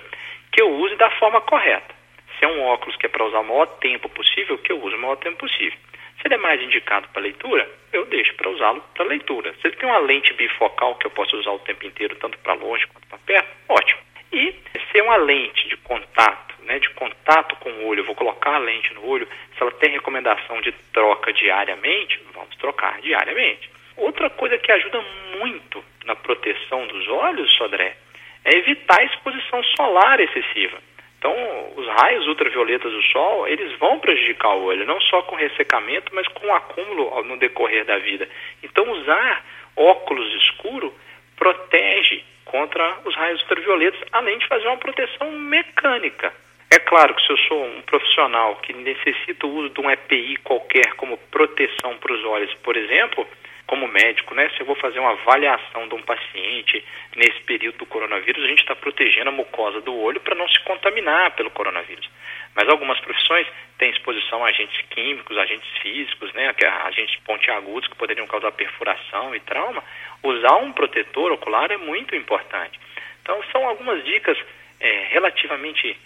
que 0.51 0.61
eu 0.61 0.69
use 0.69 0.95
da 0.95 1.09
forma 1.11 1.41
correta. 1.41 1.95
Se 2.37 2.45
é 2.45 2.47
um 2.47 2.61
óculos 2.65 2.95
que 2.97 3.07
é 3.07 3.09
para 3.09 3.25
usar 3.25 3.39
o 3.39 3.43
maior 3.43 3.65
tempo 3.79 4.07
possível, 4.09 4.57
que 4.59 4.71
eu 4.71 4.79
use 4.81 4.95
o 4.95 4.99
maior 4.99 5.15
tempo 5.15 5.37
possível. 5.37 5.79
Se 6.21 6.27
ele 6.27 6.35
é 6.35 6.37
mais 6.37 6.61
indicado 6.61 7.07
para 7.09 7.21
leitura, 7.21 7.67
eu 7.91 8.05
deixo 8.05 8.35
para 8.35 8.49
usá-lo 8.49 8.83
para 8.93 9.05
leitura. 9.05 9.53
Se 9.55 9.67
ele 9.67 9.75
tem 9.77 9.89
uma 9.89 9.99
lente 9.99 10.33
bifocal 10.33 10.95
que 10.95 11.07
eu 11.07 11.11
posso 11.11 11.35
usar 11.37 11.51
o 11.51 11.59
tempo 11.59 11.85
inteiro, 11.85 12.15
tanto 12.17 12.37
para 12.39 12.53
longe 12.53 12.85
quanto 12.87 13.07
para 13.07 13.17
perto, 13.19 13.49
ótimo. 13.69 14.01
E 14.31 14.53
se 14.91 14.99
é 14.99 15.03
uma 15.03 15.17
lente 15.17 15.67
de 15.67 15.77
contato 15.77 16.44
né, 16.65 16.79
de 16.79 16.89
contato 16.91 17.55
com 17.57 17.69
o 17.69 17.87
olho, 17.87 18.01
eu 18.01 18.05
vou 18.05 18.15
colocar 18.15 18.55
a 18.55 18.59
lente 18.59 18.93
no 18.93 19.07
olho, 19.07 19.27
se 19.55 19.61
ela 19.61 19.71
tem 19.71 19.91
recomendação 19.91 20.61
de 20.61 20.71
troca 20.93 21.31
diariamente, 21.33 22.19
vamos 22.33 22.55
trocar 22.57 22.99
diariamente. 23.01 23.69
Outra 23.97 24.29
coisa 24.29 24.57
que 24.57 24.71
ajuda 24.71 25.01
muito 25.39 25.83
na 26.05 26.15
proteção 26.15 26.85
dos 26.87 27.07
olhos, 27.07 27.51
Sodré, 27.53 27.95
é 28.43 28.57
evitar 28.57 28.99
a 28.99 29.05
exposição 29.05 29.63
solar 29.75 30.19
excessiva. 30.19 30.77
Então, 31.17 31.33
os 31.75 31.87
raios 31.87 32.27
ultravioletas 32.27 32.91
do 32.91 33.01
sol, 33.03 33.47
eles 33.47 33.75
vão 33.79 33.99
prejudicar 33.99 34.55
o 34.55 34.65
olho, 34.65 34.85
não 34.85 35.01
só 35.01 35.23
com 35.23 35.35
ressecamento, 35.35 36.13
mas 36.13 36.27
com 36.27 36.53
acúmulo 36.53 37.23
no 37.23 37.37
decorrer 37.37 37.83
da 37.85 37.97
vida. 37.97 38.29
Então, 38.61 38.87
usar 38.91 39.43
óculos 39.75 40.31
escuro 40.35 40.93
protege 41.35 42.23
contra 42.45 42.99
os 43.05 43.15
raios 43.15 43.41
ultravioletas, 43.41 43.99
além 44.11 44.37
de 44.37 44.47
fazer 44.47 44.67
uma 44.67 44.77
proteção 44.77 45.31
mecânica. 45.31 46.31
É 46.69 46.79
claro 46.79 47.13
que 47.13 47.25
se 47.25 47.31
eu 47.31 47.37
sou 47.37 47.63
um 47.63 47.81
profissional 47.83 48.55
que 48.57 48.73
necessita 48.73 49.45
o 49.45 49.55
uso 49.55 49.69
de 49.69 49.81
um 49.81 49.89
EPI 49.89 50.37
qualquer 50.37 50.93
como 50.95 51.17
proteção 51.29 51.97
para 51.97 52.13
os 52.13 52.23
olhos, 52.25 52.53
por 52.55 52.75
exemplo, 52.75 53.27
como 53.67 53.87
médico, 53.87 54.35
né? 54.35 54.49
Se 54.49 54.61
eu 54.61 54.65
vou 54.65 54.75
fazer 54.75 54.99
uma 54.99 55.11
avaliação 55.11 55.87
de 55.87 55.95
um 55.95 56.01
paciente 56.01 56.83
nesse 57.15 57.39
período 57.41 57.77
do 57.77 57.85
coronavírus, 57.85 58.43
a 58.43 58.47
gente 58.47 58.61
está 58.61 58.75
protegendo 58.75 59.29
a 59.29 59.33
mucosa 59.33 59.81
do 59.81 59.95
olho 59.95 60.19
para 60.19 60.35
não 60.35 60.47
se 60.47 60.59
contaminar 60.63 61.31
pelo 61.31 61.49
coronavírus. 61.49 62.09
Mas 62.55 62.69
algumas 62.69 62.99
profissões 62.99 63.47
têm 63.77 63.89
exposição 63.89 64.43
a 64.45 64.49
agentes 64.49 64.79
químicos, 64.89 65.37
agentes 65.37 65.69
físicos, 65.81 66.31
né? 66.33 66.53
Que 66.53 66.65
agentes 66.65 67.19
pontiagudos 67.25 67.89
que 67.89 67.95
poderiam 67.95 68.27
causar 68.27 68.51
perfuração 68.51 69.35
e 69.35 69.39
trauma. 69.39 69.83
Usar 70.23 70.55
um 70.57 70.71
protetor 70.71 71.31
ocular 71.31 71.71
é 71.71 71.77
muito 71.77 72.15
importante. 72.15 72.79
Então, 73.21 73.41
são 73.51 73.67
algumas 73.67 74.03
dicas 74.05 74.37
é, 74.79 75.07
relativamente 75.09 75.97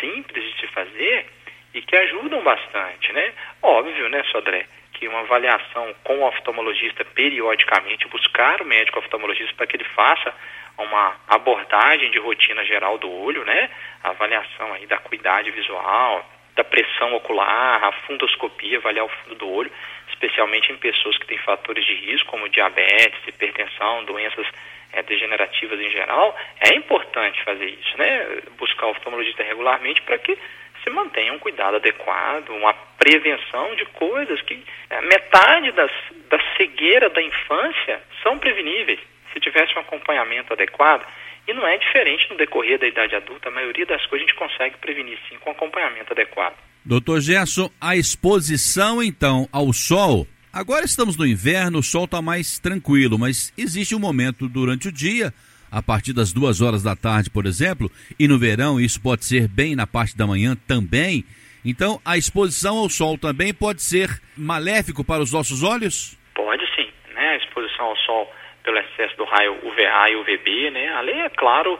simples 0.00 0.44
de 0.44 0.60
se 0.60 0.66
fazer 0.68 1.26
e 1.74 1.82
que 1.82 1.96
ajudam 1.96 2.42
bastante, 2.42 3.12
né? 3.12 3.32
Óbvio, 3.62 4.08
né, 4.08 4.22
Sodré, 4.24 4.66
que 4.94 5.06
uma 5.06 5.20
avaliação 5.20 5.94
com 6.02 6.18
o 6.18 6.26
oftalmologista 6.26 7.04
periodicamente, 7.04 8.08
buscar 8.08 8.60
o 8.60 8.66
médico 8.66 8.98
oftalmologista 8.98 9.54
para 9.54 9.66
que 9.66 9.76
ele 9.76 9.84
faça 9.84 10.34
uma 10.78 11.16
abordagem 11.28 12.10
de 12.10 12.18
rotina 12.18 12.64
geral 12.64 12.98
do 12.98 13.10
olho, 13.10 13.44
né? 13.44 13.70
A 14.02 14.10
avaliação 14.10 14.72
aí 14.72 14.86
da 14.86 14.96
acuidade 14.96 15.50
visual, 15.50 16.28
da 16.56 16.64
pressão 16.64 17.14
ocular, 17.14 17.84
a 17.84 17.92
fundoscopia, 18.06 18.78
avaliar 18.78 19.04
o 19.04 19.08
fundo 19.08 19.34
do 19.36 19.48
olho, 19.48 19.70
especialmente 20.08 20.72
em 20.72 20.76
pessoas 20.76 21.16
que 21.18 21.26
têm 21.26 21.38
fatores 21.38 21.84
de 21.84 21.94
risco, 21.94 22.30
como 22.30 22.48
diabetes, 22.48 23.26
hipertensão, 23.26 24.04
doenças 24.04 24.46
é, 24.92 25.02
degenerativas 25.02 25.80
em 25.80 25.90
geral, 25.90 26.36
é 26.60 26.74
importante 26.74 27.42
fazer 27.44 27.66
isso, 27.66 27.98
né? 27.98 28.40
Buscar 28.58 28.86
o 28.86 28.90
oftalmologista 28.90 29.42
regularmente 29.42 30.02
para 30.02 30.18
que 30.18 30.36
se 30.82 30.90
mantenha 30.90 31.32
um 31.32 31.38
cuidado 31.38 31.76
adequado, 31.76 32.48
uma 32.50 32.72
prevenção 32.98 33.74
de 33.76 33.84
coisas 33.86 34.40
que 34.42 34.62
é, 34.88 35.00
metade 35.02 35.72
das, 35.72 35.90
da 36.28 36.38
cegueira 36.56 37.10
da 37.10 37.22
infância 37.22 38.00
são 38.22 38.38
preveníveis 38.38 39.00
se 39.32 39.40
tivesse 39.40 39.76
um 39.76 39.80
acompanhamento 39.80 40.52
adequado. 40.52 41.06
E 41.46 41.52
não 41.52 41.66
é 41.66 41.76
diferente 41.78 42.28
no 42.30 42.36
decorrer 42.36 42.78
da 42.78 42.86
idade 42.86 43.14
adulta, 43.14 43.48
a 43.48 43.52
maioria 43.52 43.86
das 43.86 44.04
coisas 44.06 44.26
a 44.26 44.30
gente 44.30 44.38
consegue 44.38 44.76
prevenir 44.78 45.18
sim 45.28 45.36
com 45.38 45.50
acompanhamento 45.50 46.12
adequado. 46.12 46.54
Doutor 46.84 47.20
Gerson, 47.20 47.70
a 47.80 47.96
exposição 47.96 49.02
então 49.02 49.48
ao 49.52 49.72
sol. 49.72 50.26
Agora 50.52 50.84
estamos 50.84 51.16
no 51.16 51.24
inverno, 51.24 51.78
o 51.78 51.82
sol 51.82 52.06
está 52.06 52.20
mais 52.20 52.58
tranquilo, 52.58 53.16
mas 53.16 53.52
existe 53.56 53.94
um 53.94 54.00
momento 54.00 54.48
durante 54.48 54.88
o 54.88 54.92
dia, 54.92 55.32
a 55.70 55.80
partir 55.80 56.12
das 56.12 56.32
duas 56.32 56.60
horas 56.60 56.82
da 56.82 56.96
tarde, 56.96 57.30
por 57.30 57.46
exemplo, 57.46 57.88
e 58.18 58.26
no 58.26 58.36
verão 58.36 58.80
isso 58.80 59.00
pode 59.00 59.24
ser 59.24 59.46
bem 59.46 59.76
na 59.76 59.86
parte 59.86 60.16
da 60.16 60.26
manhã 60.26 60.56
também. 60.66 61.24
Então, 61.64 62.00
a 62.04 62.18
exposição 62.18 62.78
ao 62.78 62.90
sol 62.90 63.16
também 63.16 63.54
pode 63.54 63.80
ser 63.80 64.10
maléfico 64.36 65.04
para 65.04 65.22
os 65.22 65.32
nossos 65.32 65.62
olhos? 65.62 66.18
Pode 66.34 66.64
sim, 66.74 66.88
né? 67.14 67.28
A 67.28 67.36
exposição 67.36 67.86
ao 67.86 67.96
sol 67.98 68.32
pelo 68.64 68.78
excesso 68.78 69.16
do 69.16 69.24
raio 69.26 69.52
UVA 69.62 70.10
e 70.10 70.16
UVB, 70.16 70.70
né? 70.72 70.88
Além, 70.94 71.20
é 71.20 71.28
claro, 71.28 71.78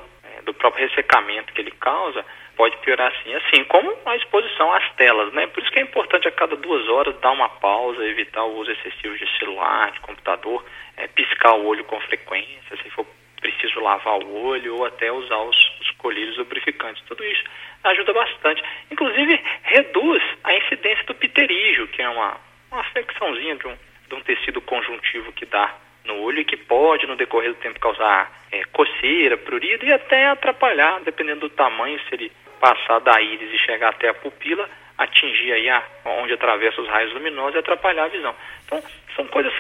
do 0.50 0.54
próprio 0.54 0.88
ressecamento 0.88 1.52
que 1.52 1.60
ele 1.60 1.70
causa, 1.70 2.24
pode 2.56 2.76
piorar 2.78 3.12
sim, 3.22 3.32
assim 3.34 3.64
como 3.64 3.96
a 4.04 4.16
exposição 4.16 4.72
às 4.72 4.92
telas, 4.94 5.32
né? 5.32 5.46
Por 5.46 5.62
isso 5.62 5.72
que 5.72 5.78
é 5.78 5.82
importante 5.82 6.26
a 6.26 6.32
cada 6.32 6.56
duas 6.56 6.88
horas 6.88 7.18
dar 7.20 7.30
uma 7.30 7.48
pausa, 7.48 8.04
evitar 8.04 8.42
o 8.42 8.58
uso 8.58 8.70
excessivo 8.72 9.16
de 9.16 9.38
celular, 9.38 9.92
de 9.92 10.00
computador, 10.00 10.64
é, 10.96 11.06
piscar 11.06 11.54
o 11.54 11.64
olho 11.66 11.84
com 11.84 12.00
frequência, 12.00 12.76
se 12.76 12.90
for 12.90 13.06
preciso 13.40 13.80
lavar 13.80 14.18
o 14.18 14.44
olho 14.44 14.76
ou 14.76 14.84
até 14.84 15.10
usar 15.10 15.38
os, 15.38 15.80
os 15.80 15.90
colírios 15.92 16.36
lubrificantes. 16.36 17.02
Tudo 17.06 17.24
isso 17.24 17.44
ajuda 17.84 18.12
bastante. 18.12 18.62
Inclusive, 18.90 19.42
reduz 19.62 20.22
a 20.44 20.54
incidência 20.54 21.04
do 21.04 21.14
pterígio, 21.14 21.88
que 21.88 22.02
é 22.02 22.08
uma, 22.08 22.36
uma 22.70 22.80
afecçãozinha 22.80 23.56
de 23.56 23.66
um, 23.68 23.76
de 24.08 24.14
um 24.16 24.20
tecido 24.20 24.60
conjuntivo 24.60 25.32
que 25.32 25.46
dá 25.46 25.74
no 26.10 26.22
olho 26.22 26.40
e 26.40 26.44
que 26.44 26.56
pode, 26.56 27.06
no 27.06 27.16
decorrer 27.16 27.50
do 27.50 27.60
tempo, 27.60 27.78
causar 27.78 28.30
é, 28.52 28.64
coceira, 28.72 29.36
prurido 29.36 29.86
e 29.86 29.92
até 29.92 30.28
atrapalhar, 30.28 31.00
dependendo 31.00 31.40
do 31.40 31.50
tamanho, 31.50 31.98
se 32.00 32.14
ele 32.14 32.32
passar 32.60 32.98
da 33.00 33.20
íris 33.20 33.52
e 33.52 33.58
chegar 33.58 33.90
até 33.90 34.08
a 34.08 34.14
pupila, 34.14 34.68
atingir 34.98 35.52
aí 35.52 35.68
a, 35.68 35.82
onde 36.04 36.34
atravessa 36.34 36.80
os 36.80 36.88
raios 36.88 37.12
luminosos 37.14 37.54
e 37.54 37.58
atrapalhar 37.58 38.04
a 38.04 38.08
visão. 38.08 38.34
Então, 38.66 38.82
são 39.16 39.26
coisas 39.28 39.52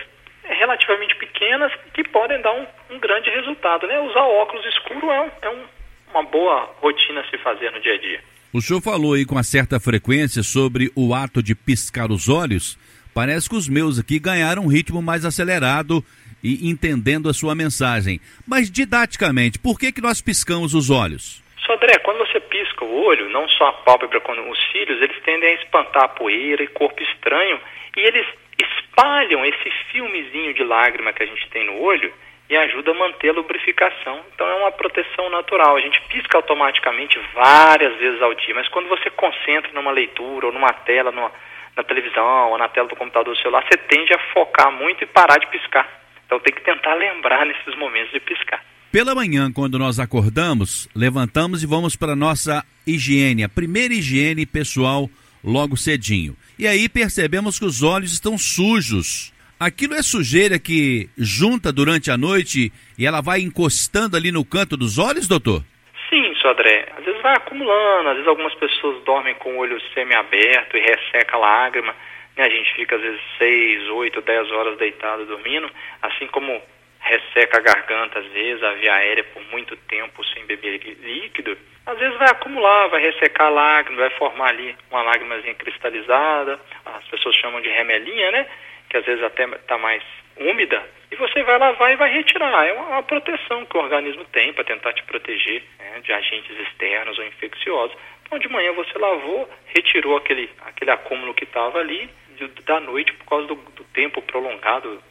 relativamente 0.44 1.14
pequenas 1.16 1.72
que 1.94 2.04
podem 2.04 2.40
dar 2.42 2.52
um, 2.52 2.66
um 2.90 2.98
grande 2.98 3.30
resultado. 3.30 3.86
Né? 3.86 3.98
Usar 4.00 4.22
óculos 4.22 4.66
escuro 4.66 5.10
é, 5.10 5.32
é 5.42 5.50
um, 5.50 5.64
uma 6.10 6.22
boa 6.22 6.74
rotina 6.80 7.20
a 7.20 7.30
se 7.30 7.38
fazer 7.38 7.70
no 7.70 7.80
dia 7.80 7.94
a 7.94 7.98
dia. 7.98 8.20
O 8.52 8.60
senhor 8.60 8.82
falou 8.82 9.14
aí 9.14 9.24
com 9.24 9.36
uma 9.36 9.44
certa 9.44 9.78
frequência 9.78 10.42
sobre 10.42 10.90
o 10.96 11.14
ato 11.14 11.42
de 11.42 11.54
piscar 11.54 12.10
os 12.10 12.28
olhos. 12.28 12.76
Parece 13.14 13.48
que 13.48 13.56
os 13.56 13.68
meus 13.68 13.98
aqui 13.98 14.18
ganharam 14.18 14.64
um 14.64 14.68
ritmo 14.68 15.00
mais 15.00 15.24
acelerado 15.24 16.04
e 16.42 16.68
entendendo 16.68 17.28
a 17.28 17.34
sua 17.34 17.54
mensagem. 17.54 18.20
Mas 18.46 18.70
didaticamente, 18.70 19.58
por 19.58 19.78
que, 19.78 19.92
que 19.92 20.00
nós 20.00 20.20
piscamos 20.20 20.74
os 20.74 20.90
olhos? 20.90 21.42
Sodré, 21.64 21.98
quando 21.98 22.18
você 22.18 22.40
pisca 22.40 22.84
o 22.84 23.04
olho, 23.04 23.28
não 23.30 23.48
só 23.48 23.68
a 23.68 23.72
pálpebra, 23.72 24.20
quando 24.20 24.42
os 24.50 24.58
cílios, 24.72 25.00
eles 25.00 25.22
tendem 25.22 25.50
a 25.50 25.62
espantar 25.62 26.04
a 26.04 26.08
poeira 26.08 26.62
e 26.62 26.68
corpo 26.68 27.00
estranho, 27.02 27.60
e 27.96 28.00
eles 28.00 28.26
espalham 28.58 29.44
esse 29.44 29.70
filmezinho 29.92 30.52
de 30.54 30.64
lágrima 30.64 31.12
que 31.12 31.22
a 31.22 31.26
gente 31.26 31.48
tem 31.50 31.64
no 31.66 31.80
olho 31.80 32.12
e 32.48 32.56
ajuda 32.56 32.90
a 32.90 32.94
manter 32.94 33.30
a 33.30 33.34
lubrificação. 33.34 34.20
Então 34.34 34.48
é 34.48 34.54
uma 34.54 34.72
proteção 34.72 35.30
natural. 35.30 35.76
A 35.76 35.80
gente 35.80 36.00
pisca 36.08 36.38
automaticamente 36.38 37.18
várias 37.32 37.96
vezes 37.98 38.20
ao 38.20 38.34
dia, 38.34 38.54
mas 38.54 38.68
quando 38.68 38.88
você 38.88 39.08
concentra 39.10 39.70
numa 39.72 39.92
leitura 39.92 40.46
ou 40.46 40.52
numa 40.52 40.72
tela, 40.72 41.12
numa, 41.12 41.30
na 41.76 41.84
televisão 41.84 42.50
ou 42.50 42.58
na 42.58 42.68
tela 42.68 42.88
do 42.88 42.96
computador 42.96 43.36
celular, 43.36 43.64
você 43.64 43.78
tende 43.78 44.12
a 44.12 44.18
focar 44.32 44.72
muito 44.72 45.04
e 45.04 45.06
parar 45.06 45.38
de 45.38 45.46
piscar. 45.46 45.99
Então 46.30 46.38
tem 46.38 46.54
que 46.54 46.62
tentar 46.62 46.94
lembrar 46.94 47.44
nesses 47.44 47.76
momentos 47.76 48.12
de 48.12 48.20
piscar. 48.20 48.64
Pela 48.92 49.16
manhã, 49.16 49.50
quando 49.52 49.76
nós 49.80 49.98
acordamos, 49.98 50.88
levantamos 50.94 51.60
e 51.64 51.66
vamos 51.66 51.96
para 51.96 52.12
a 52.12 52.16
nossa 52.16 52.64
higiene, 52.86 53.42
a 53.42 53.48
primeira 53.48 53.92
higiene 53.92 54.46
pessoal 54.46 55.10
logo 55.42 55.76
cedinho. 55.76 56.36
E 56.56 56.68
aí 56.68 56.88
percebemos 56.88 57.58
que 57.58 57.64
os 57.64 57.82
olhos 57.82 58.12
estão 58.12 58.38
sujos. 58.38 59.32
Aquilo 59.58 59.94
é 59.94 60.02
sujeira 60.02 60.56
que 60.56 61.10
junta 61.18 61.72
durante 61.72 62.12
a 62.12 62.16
noite 62.16 62.72
e 62.96 63.04
ela 63.04 63.20
vai 63.20 63.40
encostando 63.40 64.16
ali 64.16 64.30
no 64.30 64.44
canto 64.44 64.76
dos 64.76 64.98
olhos, 64.98 65.26
doutor? 65.26 65.64
Sim, 66.08 66.32
Sodré. 66.36 66.86
Às 66.96 67.04
vezes 67.04 67.20
vai 67.22 67.34
acumulando, 67.34 68.08
às 68.08 68.14
vezes 68.14 68.28
algumas 68.28 68.54
pessoas 68.54 69.02
dormem 69.02 69.34
com 69.34 69.54
o 69.54 69.58
olho 69.58 69.80
semi-aberto 69.92 70.76
e 70.76 70.80
resseca 70.80 71.34
a 71.34 71.40
lágrima. 71.40 71.92
A 72.36 72.48
gente 72.48 72.74
fica 72.74 72.96
às 72.96 73.02
vezes 73.02 73.20
6, 73.38 73.88
8, 73.88 74.20
10 74.20 74.50
horas 74.52 74.78
deitado 74.78 75.26
dormindo, 75.26 75.70
assim 76.02 76.26
como 76.28 76.62
resseca 77.00 77.58
a 77.58 77.62
garganta 77.62 78.18
às 78.18 78.26
vezes, 78.26 78.62
a 78.62 78.72
via 78.74 78.94
aérea 78.94 79.24
por 79.24 79.42
muito 79.50 79.76
tempo 79.76 80.24
sem 80.26 80.44
beber 80.46 80.80
líquido, 81.02 81.56
às 81.86 81.98
vezes 81.98 82.16
vai 82.18 82.28
acumular, 82.30 82.88
vai 82.88 83.00
ressecar 83.00 83.48
a 83.48 83.50
lágrima, 83.50 84.00
vai 84.00 84.10
formar 84.10 84.50
ali 84.50 84.76
uma 84.90 85.02
lágrimazinha 85.02 85.54
cristalizada, 85.54 86.60
as 86.84 87.04
pessoas 87.08 87.34
chamam 87.36 87.60
de 87.60 87.68
remelinha, 87.68 88.30
né? 88.30 88.46
Que 88.88 88.96
às 88.96 89.04
vezes 89.04 89.22
até 89.24 89.44
está 89.44 89.78
mais 89.78 90.02
úmida, 90.36 90.82
e 91.10 91.16
você 91.16 91.42
vai 91.42 91.58
lavar 91.58 91.92
e 91.92 91.96
vai 91.96 92.12
retirar. 92.12 92.66
É 92.66 92.72
uma, 92.72 92.86
uma 92.88 93.02
proteção 93.02 93.66
que 93.66 93.76
o 93.76 93.80
organismo 93.80 94.24
tem 94.26 94.52
para 94.52 94.64
tentar 94.64 94.92
te 94.92 95.02
proteger 95.02 95.62
né, 95.78 96.00
de 96.02 96.12
agentes 96.12 96.56
externos 96.60 97.18
ou 97.18 97.24
infecciosos. 97.24 97.96
Então, 98.22 98.38
de 98.38 98.48
manhã 98.48 98.72
você 98.72 98.96
lavou, 98.96 99.48
retirou 99.66 100.16
aquele, 100.16 100.48
aquele 100.64 100.90
acúmulo 100.92 101.34
que 101.34 101.44
estava 101.44 101.80
ali 101.80 102.08
da 102.48 102.80
noite 102.80 103.12
por 103.14 103.26
causa 103.26 103.46
do, 103.46 103.54
do 103.54 103.84
tempo 103.92 104.22
prolongado 104.22 105.02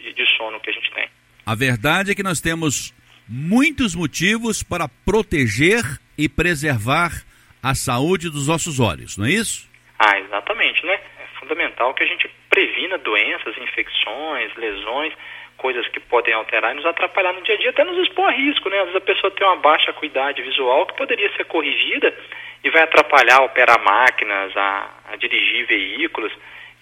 de, 0.00 0.12
de 0.12 0.26
sono 0.36 0.60
que 0.60 0.70
a 0.70 0.72
gente 0.72 0.90
tem. 0.92 1.08
A 1.44 1.54
verdade 1.54 2.12
é 2.12 2.14
que 2.14 2.22
nós 2.22 2.40
temos 2.40 2.94
muitos 3.28 3.94
motivos 3.94 4.62
para 4.62 4.88
proteger 5.04 5.82
e 6.16 6.28
preservar 6.28 7.10
a 7.62 7.74
saúde 7.74 8.28
dos 8.28 8.48
nossos 8.48 8.80
olhos, 8.80 9.16
não 9.16 9.26
é 9.26 9.30
isso? 9.30 9.70
Ah, 9.98 10.18
exatamente, 10.18 10.84
né? 10.84 10.94
É 10.94 11.38
fundamental 11.38 11.94
que 11.94 12.02
a 12.02 12.06
gente 12.06 12.28
previna 12.50 12.98
doenças, 12.98 13.56
infecções, 13.56 14.54
lesões, 14.56 15.14
coisas 15.56 15.86
que 15.88 16.00
podem 16.00 16.34
alterar 16.34 16.72
e 16.72 16.76
nos 16.76 16.86
atrapalhar 16.86 17.32
no 17.32 17.42
dia 17.42 17.54
a 17.54 17.58
dia, 17.58 17.70
até 17.70 17.84
nos 17.84 17.96
expor 18.06 18.28
a 18.28 18.32
risco, 18.32 18.68
né? 18.68 18.78
Às 18.78 18.86
vezes 18.86 18.96
a 18.96 19.06
pessoa 19.06 19.30
tem 19.30 19.46
uma 19.46 19.56
baixa 19.56 19.90
acuidade 19.90 20.42
visual 20.42 20.86
que 20.86 20.96
poderia 20.96 21.32
ser 21.36 21.44
corrigida 21.44 22.12
e 22.64 22.70
vai 22.70 22.82
atrapalhar 22.82 23.38
a 23.38 23.44
operar 23.44 23.82
máquinas, 23.82 24.56
a, 24.56 24.90
a 25.12 25.16
dirigir 25.16 25.66
veículos 25.66 26.32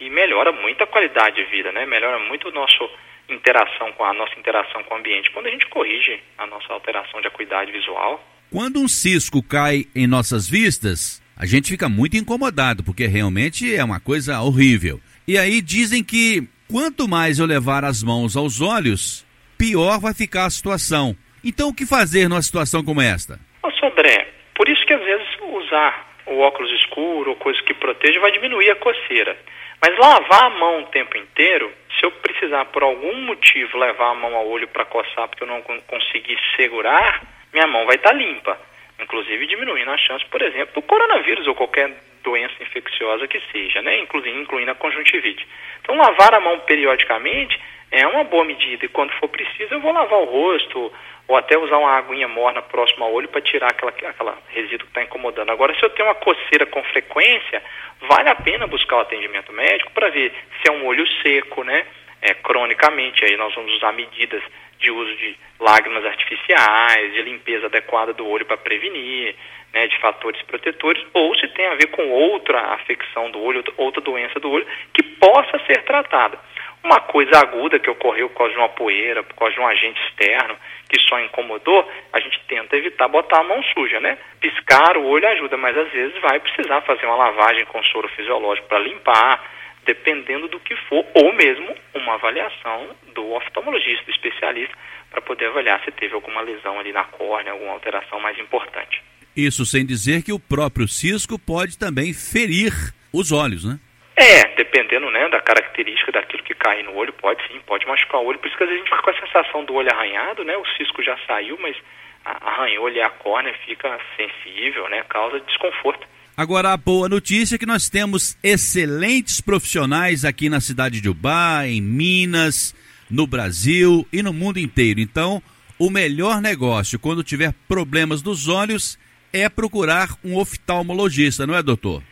e 0.01 0.09
melhora 0.09 0.51
muito 0.51 0.83
a 0.83 0.87
qualidade 0.87 1.37
de 1.37 1.45
vida, 1.51 1.71
né? 1.73 1.87
Melhora 1.87 2.19
muito 2.19 2.49
o 2.49 2.53
nosso 2.53 2.89
interação 3.29 3.93
com 3.93 4.05
a 4.05 4.13
nossa 4.13 4.37
interação 4.39 4.83
com 4.85 4.95
o 4.95 4.99
ambiente 4.99 5.31
quando 5.31 5.47
a 5.47 5.51
gente 5.51 5.67
corrige 5.67 6.21
a 6.37 6.47
nossa 6.47 6.73
alteração 6.73 7.21
de 7.21 7.29
acuidade 7.29 7.71
visual. 7.71 8.25
Quando 8.51 8.81
um 8.81 8.89
cisco 8.89 9.43
cai 9.43 9.85
em 9.95 10.07
nossas 10.07 10.49
vistas, 10.49 11.23
a 11.37 11.47
gente 11.47 11.71
fica 11.71 11.89
muito 11.89 12.17
incomodado, 12.17 12.83
porque 12.83 13.07
realmente 13.07 13.73
é 13.75 13.85
uma 13.85 14.01
coisa 14.01 14.41
horrível. 14.41 15.01
E 15.29 15.39
aí 15.39 15.61
dizem 15.63 16.03
que 16.03 16.43
quanto 16.69 17.07
mais 17.07 17.39
eu 17.39 17.47
levar 17.47 17.85
as 17.85 18.03
mãos 18.03 18.37
aos 18.37 18.61
olhos, 18.61 19.25
pior 19.57 20.01
vai 20.01 20.13
ficar 20.13 20.47
a 20.47 20.51
situação. 20.51 21.15
Então 21.45 21.69
o 21.69 21.75
que 21.75 21.87
fazer 21.87 22.29
numa 22.29 22.43
situação 22.43 22.83
como 22.83 23.01
esta? 23.01 23.39
Ô, 23.63 23.71
Sodré, 23.71 24.29
por 24.57 24.69
isso 24.69 24.85
que 24.85 24.93
às 24.93 25.03
vezes 25.03 25.29
usar 25.41 26.11
o 26.27 26.41
óculos 26.41 26.71
escuro 26.73 27.31
ou 27.31 27.37
coisas 27.37 27.63
que 27.63 27.75
protejam 27.75 28.21
vai 28.21 28.33
diminuir 28.33 28.71
a 28.71 28.77
coceira. 28.77 29.39
Mas 29.83 29.97
lavar 29.99 30.45
a 30.45 30.51
mão 30.51 30.83
o 30.83 30.87
tempo 30.87 31.17
inteiro, 31.17 31.73
se 31.99 32.05
eu 32.05 32.11
precisar 32.11 32.67
por 32.67 32.83
algum 32.83 33.15
motivo 33.23 33.79
levar 33.79 34.11
a 34.11 34.15
mão 34.15 34.35
ao 34.35 34.47
olho 34.47 34.69
para 34.69 34.85
coçar 34.85 35.29
porque 35.29 35.43
eu 35.43 35.49
não 35.49 35.63
conseguir 35.63 36.39
segurar, 36.57 37.23
minha 37.53 37.67
mão 37.67 37.87
vai 37.87 37.97
estar 37.97 38.11
tá 38.11 38.15
limpa. 38.15 38.59
Inclusive 39.01 39.47
diminuindo 39.47 39.91
a 39.91 39.97
chance, 39.97 40.25
por 40.27 40.43
exemplo, 40.43 40.75
do 40.75 40.83
coronavírus 40.83 41.47
ou 41.47 41.55
qualquer 41.55 41.91
doença 42.23 42.63
infecciosa 42.63 43.27
que 43.27 43.41
seja, 43.51 43.81
né? 43.81 43.99
incluindo, 43.99 44.41
incluindo 44.41 44.71
a 44.71 44.75
conjuntivite. 44.75 45.47
Então, 45.81 45.97
lavar 45.97 46.35
a 46.35 46.41
mão 46.41 46.61
periodicamente 46.61 47.59
é 47.91 48.07
uma 48.07 48.25
boa 48.25 48.45
medida 48.45 48.85
e 48.85 48.89
quando 48.89 49.13
for 49.15 49.29
preciso 49.29 49.75
eu 49.75 49.81
vou 49.81 49.93
lavar 49.93 50.19
o 50.21 50.25
rosto 50.25 50.93
ou 51.27 51.37
até 51.37 51.57
usar 51.57 51.79
uma 51.79 51.97
aguinha 51.97 52.27
morna 52.27 52.61
próximo 52.63 53.05
ao 53.05 53.13
olho 53.13 53.29
para 53.29 53.41
tirar 53.41 53.71
aquela, 53.71 53.91
aquela 53.91 54.39
resíduo 54.49 54.87
que 54.87 54.91
está 54.91 55.03
incomodando. 55.03 55.51
Agora, 55.51 55.75
se 55.75 55.83
eu 55.85 55.91
tenho 55.91 56.09
uma 56.09 56.15
coceira 56.17 56.67
com 56.67 56.83
frequência, 56.85 57.63
vale 58.01 58.29
a 58.29 58.35
pena 58.35 58.67
buscar 58.67 58.97
o 58.97 59.01
atendimento 59.01 59.53
médico 59.53 59.93
para 59.93 60.09
ver 60.09 60.33
se 60.61 60.69
é 60.69 60.73
um 60.73 60.87
olho 60.87 61.07
seco, 61.23 61.63
né? 61.63 61.87
É, 62.23 62.35
cronicamente, 62.35 63.25
aí 63.25 63.37
nós 63.37 63.55
vamos 63.55 63.73
usar 63.75 63.93
medidas 63.93 64.43
de 64.79 64.91
uso 64.91 65.15
de 65.17 65.37
lágrimas 65.59 66.05
artificiais, 66.05 67.13
de 67.13 67.23
limpeza 67.23 67.67
adequada 67.67 68.13
do 68.13 68.27
olho 68.27 68.45
para 68.45 68.57
prevenir, 68.57 69.35
né, 69.73 69.87
de 69.87 69.97
fatores 69.99 70.41
protetores, 70.43 71.03
ou 71.15 71.35
se 71.37 71.47
tem 71.49 71.67
a 71.67 71.75
ver 71.75 71.87
com 71.89 72.09
outra 72.11 72.61
afecção 72.75 73.31
do 73.31 73.41
olho, 73.41 73.63
outra 73.77 74.01
doença 74.01 74.41
do 74.41 74.51
olho, 74.51 74.67
que 74.93 75.03
possa 75.03 75.59
ser 75.67 75.85
tratada. 75.85 76.39
Uma 76.83 77.01
coisa 77.01 77.39
aguda 77.39 77.79
que 77.79 77.91
ocorreu 77.91 78.29
por 78.31 78.39
causa 78.39 78.55
de 78.55 78.59
uma 78.59 78.69
poeira, 78.71 79.23
por 79.23 79.35
causa 79.35 79.55
de 79.55 79.61
um 79.61 79.67
agente 79.67 80.01
externo 80.09 80.57
que 80.89 80.99
só 81.01 81.21
incomodou, 81.21 81.89
a 82.13 82.21
gente 82.21 82.41
tenta 82.49 82.77
evitar 82.77 83.07
botar 83.07 83.41
a 83.41 83.45
mão 83.45 83.63
suja, 83.75 84.01
né? 84.01 84.19
Piscar 84.41 84.97
o 84.97 85.07
olho 85.07 85.29
ajuda, 85.29 85.57
mas 85.57 85.77
às 85.77 85.91
vezes 85.93 86.21
vai 86.21 86.41
precisar 86.41 86.81
fazer 86.83 87.07
uma 87.07 87.17
lavagem 87.17 87.65
com 87.67 87.83
soro 87.85 88.09
fisiológico 88.09 88.67
para 88.67 88.79
limpar, 88.79 89.45
dependendo 89.85 90.49
do 90.49 90.59
que 90.59 90.75
for, 90.89 91.05
ou 91.15 91.33
mesmo 91.35 91.75
uma 91.95 92.15
avaliação 92.15 92.89
do 93.15 93.31
oftalmologista, 93.33 94.05
do 94.05 94.11
especialista, 94.11 94.75
para 95.11 95.21
poder 95.21 95.47
avaliar 95.47 95.83
se 95.85 95.91
teve 95.93 96.15
alguma 96.15 96.41
lesão 96.41 96.79
ali 96.79 96.93
na 96.93 97.05
córnea, 97.05 97.53
alguma 97.53 97.73
alteração 97.73 98.19
mais 98.21 98.39
importante. 98.39 99.03
Isso 99.37 99.65
sem 99.65 99.87
dizer 99.87 100.23
que 100.23 100.33
o 100.33 100.41
próprio 100.41 100.89
cisco 100.89 101.39
pode 101.39 101.79
também 101.79 102.13
ferir 102.13 102.73
os 103.13 103.33
olhos, 103.33 103.65
né? 103.65 103.79
É, 104.21 104.55
dependendo 104.55 105.11
né, 105.11 105.31
da 105.31 105.41
característica 105.41 106.13
daquilo 106.13 106.43
que 106.43 106.55
cai 106.55 106.83
no 106.83 106.95
olho, 106.95 107.11
pode 107.15 107.41
sim, 107.49 107.59
pode 107.67 107.87
machucar 107.87 108.21
o 108.21 108.27
olho. 108.27 108.39
Por 108.39 108.49
isso 108.49 108.57
que 108.59 108.65
às 108.65 108.69
vezes 108.69 108.83
a 108.83 108.85
gente 108.85 108.95
fica 108.95 109.03
com 109.03 109.11
a 109.11 109.27
sensação 109.27 109.65
do 109.65 109.73
olho 109.73 109.91
arranhado, 109.91 110.45
né? 110.45 110.55
O 110.59 110.67
cisco 110.77 111.03
já 111.03 111.17
saiu, 111.27 111.59
mas 111.59 111.75
arranhou 112.23 112.87
ali 112.87 113.01
a 113.01 113.09
córnea, 113.09 113.55
fica 113.65 113.99
sensível, 114.19 114.91
né? 114.91 115.03
Causa 115.09 115.41
desconforto. 115.41 116.07
Agora, 116.37 116.75
a 116.75 116.77
boa 116.77 117.09
notícia 117.09 117.55
é 117.55 117.59
que 117.59 117.65
nós 117.65 117.89
temos 117.89 118.37
excelentes 118.43 119.41
profissionais 119.41 120.23
aqui 120.23 120.51
na 120.51 120.61
cidade 120.61 121.01
de 121.01 121.09
Ubá, 121.09 121.67
em 121.67 121.81
Minas, 121.81 122.75
no 123.11 123.27
Brasil 123.27 124.07
e 124.13 124.23
no 124.23 124.35
mundo 124.35 124.59
inteiro. 124.59 125.01
Então, 125.01 125.43
o 125.79 125.89
melhor 125.89 126.43
negócio 126.43 126.99
quando 126.99 127.25
tiver 127.25 127.55
problemas 127.67 128.21
dos 128.21 128.49
olhos 128.49 128.99
é 129.33 129.49
procurar 129.49 130.11
um 130.23 130.37
oftalmologista, 130.37 131.47
não 131.47 131.57
é, 131.57 131.63
doutor? 131.63 132.03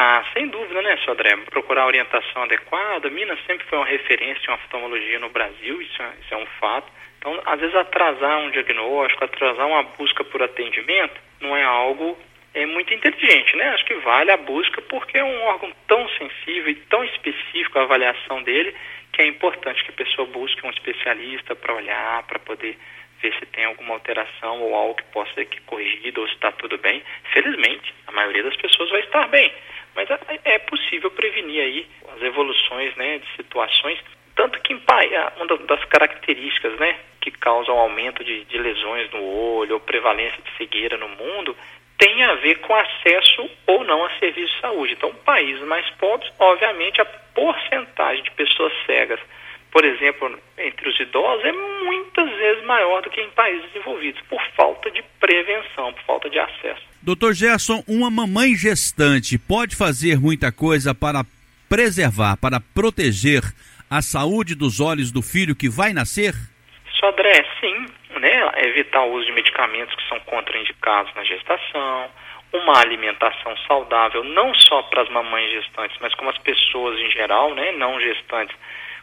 Ah, 0.00 0.24
sem 0.32 0.46
dúvida, 0.46 0.80
né, 0.80 0.96
André? 1.08 1.36
Procurar 1.50 1.84
orientação 1.84 2.44
adequada. 2.44 3.10
Minas 3.10 3.36
sempre 3.44 3.66
foi 3.66 3.78
uma 3.78 3.86
referência 3.86 4.48
em 4.48 4.54
oftalmologia 4.54 5.18
no 5.18 5.28
Brasil, 5.28 5.82
isso 5.82 6.00
é, 6.00 6.12
isso 6.20 6.34
é 6.34 6.36
um 6.36 6.46
fato. 6.60 6.86
Então, 7.18 7.42
às 7.44 7.58
vezes, 7.58 7.74
atrasar 7.74 8.38
um 8.38 8.50
diagnóstico, 8.52 9.24
atrasar 9.24 9.66
uma 9.66 9.82
busca 9.82 10.22
por 10.22 10.40
atendimento, 10.40 11.20
não 11.40 11.56
é 11.56 11.64
algo 11.64 12.16
é 12.54 12.64
muito 12.64 12.94
inteligente, 12.94 13.56
né? 13.56 13.70
Acho 13.70 13.84
que 13.84 13.94
vale 13.94 14.30
a 14.30 14.36
busca 14.36 14.80
porque 14.82 15.18
é 15.18 15.24
um 15.24 15.42
órgão 15.42 15.72
tão 15.88 16.08
sensível 16.10 16.70
e 16.70 16.76
tão 16.76 17.02
específico 17.04 17.78
a 17.78 17.82
avaliação 17.82 18.42
dele 18.44 18.74
que 19.12 19.22
é 19.22 19.26
importante 19.26 19.82
que 19.82 19.90
a 19.90 20.04
pessoa 20.04 20.28
busque 20.28 20.64
um 20.64 20.70
especialista 20.70 21.56
para 21.56 21.74
olhar, 21.74 22.22
para 22.22 22.38
poder 22.38 22.78
ver 23.20 23.34
se 23.34 23.46
tem 23.46 23.64
alguma 23.64 23.94
alteração 23.94 24.60
ou 24.60 24.74
algo 24.74 24.94
que 24.94 25.04
possa 25.04 25.32
ser 25.34 25.48
corrigido 25.66 26.20
ou 26.20 26.28
se 26.28 26.34
está 26.34 26.52
tudo 26.52 26.78
bem. 26.78 27.02
Felizmente, 27.32 27.92
a 28.06 28.12
maioria 28.12 28.44
das 28.44 28.56
pessoas 28.56 28.90
vai 28.90 29.00
estar 29.00 29.26
bem. 29.28 29.52
Mas 29.98 30.08
é, 30.10 30.54
é 30.54 30.58
possível 30.60 31.10
prevenir 31.10 31.60
aí 31.60 31.86
as 32.14 32.22
evoluções 32.22 32.94
né, 32.94 33.18
de 33.18 33.26
situações, 33.34 33.98
tanto 34.36 34.60
que 34.60 34.72
uma 34.72 35.56
das 35.66 35.84
características 35.86 36.78
né, 36.78 37.00
que 37.20 37.32
causam 37.32 37.76
aumento 37.76 38.22
de, 38.22 38.44
de 38.44 38.58
lesões 38.58 39.10
no 39.10 39.24
olho 39.24 39.74
ou 39.74 39.80
prevalência 39.80 40.40
de 40.40 40.56
cegueira 40.56 40.96
no 40.96 41.08
mundo 41.08 41.56
tem 41.98 42.22
a 42.22 42.34
ver 42.34 42.60
com 42.60 42.76
acesso 42.76 43.50
ou 43.66 43.82
não 43.82 44.04
a 44.04 44.10
serviços 44.20 44.54
de 44.54 44.60
saúde. 44.60 44.92
Então, 44.92 45.12
países 45.24 45.64
mais 45.64 45.90
pobres, 45.96 46.32
obviamente, 46.38 47.00
a 47.00 47.04
porcentagem 47.04 48.22
de 48.22 48.30
pessoas 48.30 48.72
cegas, 48.86 49.18
por 49.72 49.84
exemplo, 49.84 50.38
entre 50.58 50.88
os 50.88 51.00
idosos, 51.00 51.44
é 51.44 51.50
muitas 51.50 52.30
vezes 52.36 52.62
maior 52.62 53.02
do 53.02 53.10
que 53.10 53.20
em 53.20 53.30
países 53.30 53.68
desenvolvidos, 53.72 54.22
por 54.28 54.40
falta 54.54 54.92
de 54.92 55.02
prevenção, 55.18 55.92
por 55.92 56.02
falta 56.04 56.30
de 56.30 56.38
acesso. 56.38 56.87
Doutor 57.00 57.32
Gerson, 57.32 57.82
uma 57.86 58.10
mamãe 58.10 58.56
gestante 58.56 59.38
pode 59.38 59.76
fazer 59.76 60.18
muita 60.18 60.50
coisa 60.50 60.92
para 60.92 61.22
preservar, 61.68 62.36
para 62.36 62.60
proteger 62.74 63.42
a 63.88 64.02
saúde 64.02 64.56
dos 64.56 64.80
olhos 64.80 65.12
do 65.12 65.22
filho 65.22 65.54
que 65.54 65.68
vai 65.68 65.92
nascer? 65.92 66.34
Sodré, 66.98 67.46
sim, 67.60 67.86
né? 68.18 68.50
Evitar 68.66 69.04
o 69.04 69.12
uso 69.12 69.26
de 69.26 69.32
medicamentos 69.32 69.94
que 69.94 70.08
são 70.08 70.18
contraindicados 70.20 71.14
na 71.14 71.22
gestação, 71.22 72.10
uma 72.52 72.80
alimentação 72.80 73.56
saudável, 73.68 74.24
não 74.24 74.52
só 74.54 74.82
para 74.82 75.02
as 75.02 75.08
mamães 75.08 75.52
gestantes, 75.52 75.96
mas 76.00 76.12
como 76.14 76.30
as 76.30 76.38
pessoas 76.38 76.98
em 76.98 77.10
geral, 77.12 77.54
né? 77.54 77.72
Não 77.72 78.00
gestantes. 78.00 78.56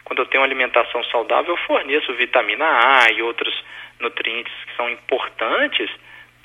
Quando 0.04 0.20
eu 0.20 0.26
tenho 0.26 0.42
uma 0.42 0.48
alimentação 0.48 1.02
saudável, 1.06 1.52
eu 1.54 1.66
forneço 1.66 2.14
vitamina 2.14 2.66
A 2.66 3.10
e 3.12 3.22
outros 3.22 3.54
nutrientes 4.02 4.54
que 4.66 4.76
são 4.76 4.90
importantes 4.90 5.90